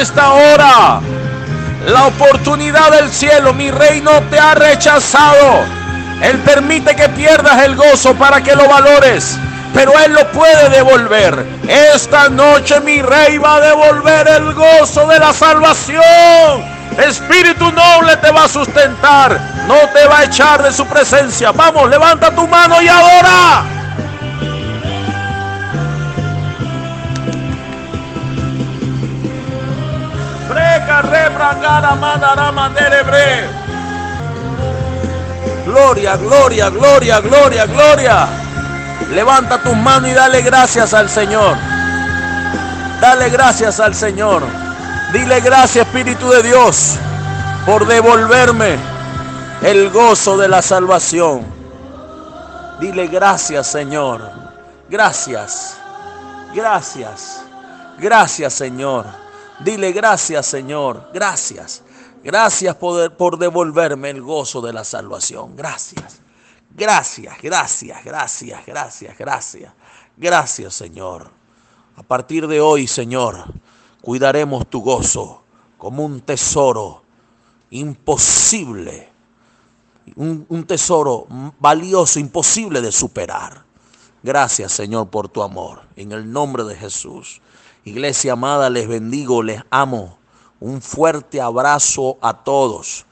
esta 0.03 0.33
hora 0.33 0.99
la 1.87 2.07
oportunidad 2.07 2.91
del 2.91 3.09
cielo. 3.09 3.53
Mi 3.53 3.71
rey 3.71 4.01
no 4.01 4.21
te 4.23 4.37
ha 4.37 4.53
rechazado. 4.53 5.63
Él 6.21 6.39
permite 6.39 6.93
que 6.93 7.07
pierdas 7.07 7.63
el 7.63 7.77
gozo 7.77 8.13
para 8.15 8.41
que 8.41 8.53
lo 8.53 8.67
valores. 8.67 9.37
Pero 9.73 9.97
Él 9.99 10.13
lo 10.13 10.29
puede 10.31 10.69
devolver. 10.69 11.45
Esta 11.67 12.27
noche 12.27 12.81
mi 12.81 13.01
rey 13.01 13.37
va 13.37 13.55
a 13.55 13.61
devolver 13.61 14.27
el 14.27 14.53
gozo 14.53 15.07
de 15.07 15.19
la 15.19 15.31
salvación. 15.31 16.03
Espíritu 16.97 17.71
noble 17.71 18.17
te 18.17 18.29
va 18.29 18.43
a 18.43 18.49
sustentar. 18.49 19.39
No 19.67 19.77
te 19.93 20.05
va 20.07 20.19
a 20.19 20.23
echar 20.25 20.61
de 20.61 20.73
su 20.73 20.85
presencia. 20.85 21.53
Vamos, 21.53 21.89
levanta 21.89 22.29
tu 22.35 22.45
mano 22.45 22.81
y 22.81 22.89
adora. 22.89 23.72
Gloria, 35.65 36.17
gloria, 36.17 36.69
gloria, 36.69 37.19
gloria, 37.21 37.65
gloria. 37.65 38.27
Levanta 39.11 39.61
tus 39.61 39.75
manos 39.75 40.09
y 40.09 40.13
dale 40.13 40.41
gracias 40.41 40.93
al 40.93 41.09
Señor. 41.09 41.55
Dale 42.99 43.29
gracias 43.29 43.79
al 43.79 43.95
Señor. 43.95 44.43
Dile 45.13 45.39
gracias 45.41 45.85
Espíritu 45.87 46.29
de 46.29 46.43
Dios 46.43 46.97
por 47.65 47.87
devolverme 47.87 48.77
el 49.61 49.89
gozo 49.89 50.37
de 50.37 50.47
la 50.47 50.61
salvación. 50.61 51.45
Dile 52.79 53.07
gracias 53.07 53.67
Señor. 53.67 54.31
Gracias. 54.89 55.77
Gracias. 56.53 57.43
Gracias 57.97 58.53
Señor. 58.53 59.22
Dile 59.59 59.91
gracias 59.91 60.45
Señor. 60.45 61.09
Gracias. 61.13 61.83
Gracias 62.23 62.75
por, 62.75 63.15
por 63.17 63.37
devolverme 63.37 64.09
el 64.09 64.21
gozo 64.21 64.61
de 64.61 64.73
la 64.73 64.83
salvación. 64.83 65.55
Gracias. 65.55 66.21
Gracias, 66.75 67.41
gracias, 67.41 68.03
gracias, 68.03 68.65
gracias, 68.65 69.17
gracias. 69.17 69.73
Gracias 70.17 70.73
Señor. 70.73 71.31
A 71.95 72.03
partir 72.03 72.47
de 72.47 72.59
hoy, 72.59 72.87
Señor, 72.87 73.45
cuidaremos 74.01 74.67
tu 74.67 74.81
gozo 74.81 75.43
como 75.77 76.03
un 76.03 76.21
tesoro 76.21 77.03
imposible, 77.69 79.09
un, 80.15 80.65
tesoro 80.65 81.27
valioso, 81.59 82.19
imposible 82.19 82.81
de 82.81 82.91
superar. 82.91 83.63
Gracias, 84.23 84.71
Señor, 84.71 85.09
por 85.09 85.27
tu 85.27 85.43
amor. 85.43 85.81
En 85.95 86.11
el 86.11 86.31
nombre 86.31 86.63
de 86.63 86.75
Jesús. 86.75 87.41
Iglesia 87.85 88.33
amada, 88.33 88.69
les 88.69 88.87
bendigo, 88.87 89.43
les 89.43 89.61
amo. 89.69 90.17
Un 90.61 90.81
fuerte 90.81 91.41
abrazo 91.41 92.17
a 92.21 92.43
todos. 92.43 93.05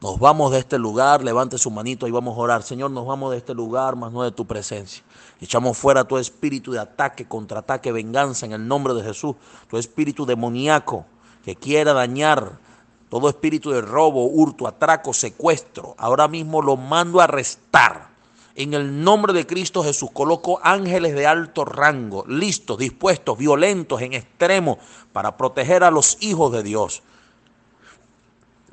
Nos 0.00 0.20
vamos 0.20 0.52
de 0.52 0.60
este 0.60 0.78
lugar, 0.78 1.24
levante 1.24 1.58
su 1.58 1.70
manito 1.72 2.06
y 2.06 2.12
vamos 2.12 2.36
a 2.36 2.40
orar. 2.40 2.62
Señor, 2.62 2.92
nos 2.92 3.06
vamos 3.06 3.32
de 3.32 3.38
este 3.38 3.54
lugar, 3.54 3.96
más 3.96 4.12
no 4.12 4.22
de 4.22 4.30
tu 4.30 4.46
presencia. 4.46 5.02
Echamos 5.40 5.76
fuera 5.76 6.04
tu 6.04 6.16
espíritu 6.16 6.70
de 6.70 6.78
ataque, 6.78 7.26
contraataque, 7.26 7.90
venganza 7.90 8.46
en 8.46 8.52
el 8.52 8.68
nombre 8.68 8.94
de 8.94 9.02
Jesús. 9.02 9.34
Tu 9.68 9.78
espíritu 9.78 10.24
demoníaco 10.24 11.04
que 11.44 11.56
quiera 11.56 11.92
dañar. 11.92 12.60
Todo 13.08 13.28
espíritu 13.28 13.70
de 13.70 13.80
robo, 13.80 14.26
hurto, 14.26 14.68
atraco, 14.68 15.12
secuestro. 15.12 15.96
Ahora 15.98 16.28
mismo 16.28 16.62
lo 16.62 16.76
mando 16.76 17.20
a 17.20 17.24
arrestar. 17.24 18.15
En 18.58 18.72
el 18.72 19.04
nombre 19.04 19.34
de 19.34 19.46
Cristo 19.46 19.84
Jesús 19.84 20.10
coloco 20.12 20.58
ángeles 20.62 21.14
de 21.14 21.26
alto 21.26 21.66
rango, 21.66 22.24
listos, 22.26 22.78
dispuestos, 22.78 23.36
violentos, 23.36 24.00
en 24.00 24.14
extremo, 24.14 24.78
para 25.12 25.36
proteger 25.36 25.84
a 25.84 25.90
los 25.90 26.16
hijos 26.20 26.52
de 26.52 26.62
Dios. 26.62 27.02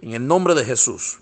En 0.02 0.14
el 0.14 0.26
nombre 0.26 0.56
de 0.56 0.64
Jesús. 0.64 1.20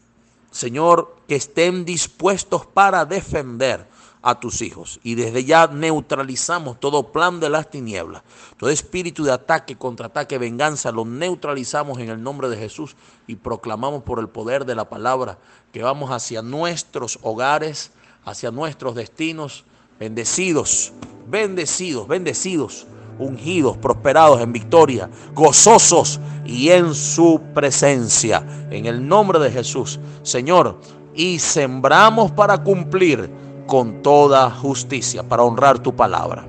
Señor, 0.52 1.16
que 1.28 1.36
estén 1.36 1.86
dispuestos 1.86 2.68
para 2.68 3.04
defender 3.06 3.88
a 4.22 4.40
tus 4.40 4.62
hijos. 4.62 5.00
Y 5.02 5.16
desde 5.16 5.44
ya 5.44 5.68
neutralizamos 5.68 6.80
todo 6.80 7.12
plan 7.12 7.40
de 7.40 7.50
las 7.50 7.70
tinieblas, 7.70 8.22
todo 8.58 8.70
espíritu 8.70 9.24
de 9.24 9.32
ataque, 9.32 9.76
contraataque, 9.76 10.38
venganza, 10.38 10.92
lo 10.92 11.06
neutralizamos 11.06 12.00
en 12.00 12.10
el 12.10 12.22
nombre 12.22 12.50
de 12.50 12.58
Jesús 12.58 12.96
y 13.26 13.38
proclamamos 13.38 14.04
por 14.04 14.20
el 14.20 14.30
poder 14.30 14.66
de 14.66 14.76
la 14.76 14.88
palabra 14.88 15.40
que 15.74 15.82
vamos 15.82 16.12
hacia 16.12 16.42
nuestros 16.42 17.18
hogares, 17.24 17.92
hacia 18.26 18.52
nuestros 18.52 18.96
destinos, 18.96 19.66
bendecidos, 20.00 20.94
bendecidos, 21.28 22.08
bendecidos, 22.08 22.88
ungidos, 23.20 23.78
prosperados 23.78 24.42
en 24.42 24.52
victoria, 24.52 25.10
gozosos 25.34 26.20
y 26.46 26.70
en 26.70 26.94
su 26.94 27.42
presencia. 27.54 28.68
En 28.70 28.86
el 28.86 29.08
nombre 29.08 29.40
de 29.40 29.52
Jesús, 29.52 30.00
Señor, 30.24 30.80
y 31.14 31.40
sembramos 31.40 32.32
para 32.32 32.64
cumplir 32.64 33.30
con 33.68 34.02
toda 34.02 34.50
justicia 34.50 35.24
para 35.24 35.44
honrar 35.44 35.80
tu 35.80 35.96
palabra. 35.96 36.48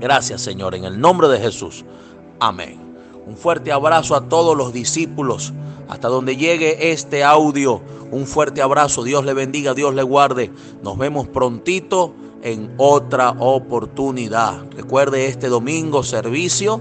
Gracias 0.00 0.42
Señor, 0.42 0.74
en 0.74 0.84
el 0.84 1.00
nombre 1.00 1.28
de 1.28 1.38
Jesús. 1.38 1.84
Amén. 2.40 2.85
Un 3.26 3.36
fuerte 3.36 3.72
abrazo 3.72 4.14
a 4.14 4.28
todos 4.28 4.56
los 4.56 4.72
discípulos. 4.72 5.52
Hasta 5.88 6.08
donde 6.08 6.36
llegue 6.36 6.92
este 6.92 7.22
audio, 7.24 7.80
un 8.10 8.26
fuerte 8.26 8.62
abrazo. 8.62 9.04
Dios 9.04 9.24
le 9.24 9.34
bendiga, 9.34 9.74
Dios 9.74 9.94
le 9.94 10.02
guarde. 10.02 10.50
Nos 10.82 10.96
vemos 10.96 11.28
prontito 11.28 12.14
en 12.42 12.72
otra 12.76 13.30
oportunidad. 13.30 14.64
Recuerde 14.76 15.26
este 15.26 15.48
domingo 15.48 16.02
servicio 16.02 16.80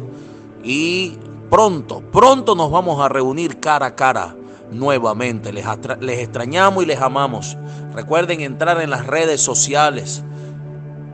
y 0.64 1.18
pronto, 1.50 2.02
pronto 2.12 2.56
nos 2.56 2.70
vamos 2.72 3.02
a 3.02 3.10
reunir 3.10 3.60
cara 3.60 3.88
a 3.88 3.96
cara 3.96 4.36
nuevamente. 4.72 5.52
Les, 5.52 5.66
les 6.00 6.20
extrañamos 6.20 6.84
y 6.84 6.88
les 6.88 7.02
amamos. 7.02 7.58
Recuerden 7.93 8.41
entrar 8.41 8.82
en 8.82 8.91
las 8.91 9.08
redes 9.08 9.41
sociales, 9.41 10.24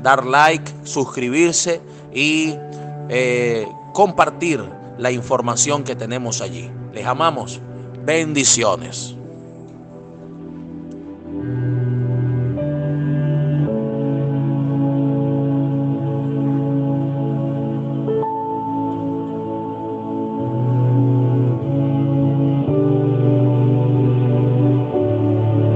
dar 0.01 0.25
like, 0.25 0.71
suscribirse 0.84 1.82
y 2.13 2.55
eh, 3.09 3.67
compartir 3.93 4.80
la 5.01 5.11
información 5.11 5.83
que 5.83 5.95
tenemos 5.95 6.41
allí. 6.41 6.69
Les 6.93 7.07
amamos. 7.07 7.59
Bendiciones. 8.05 9.15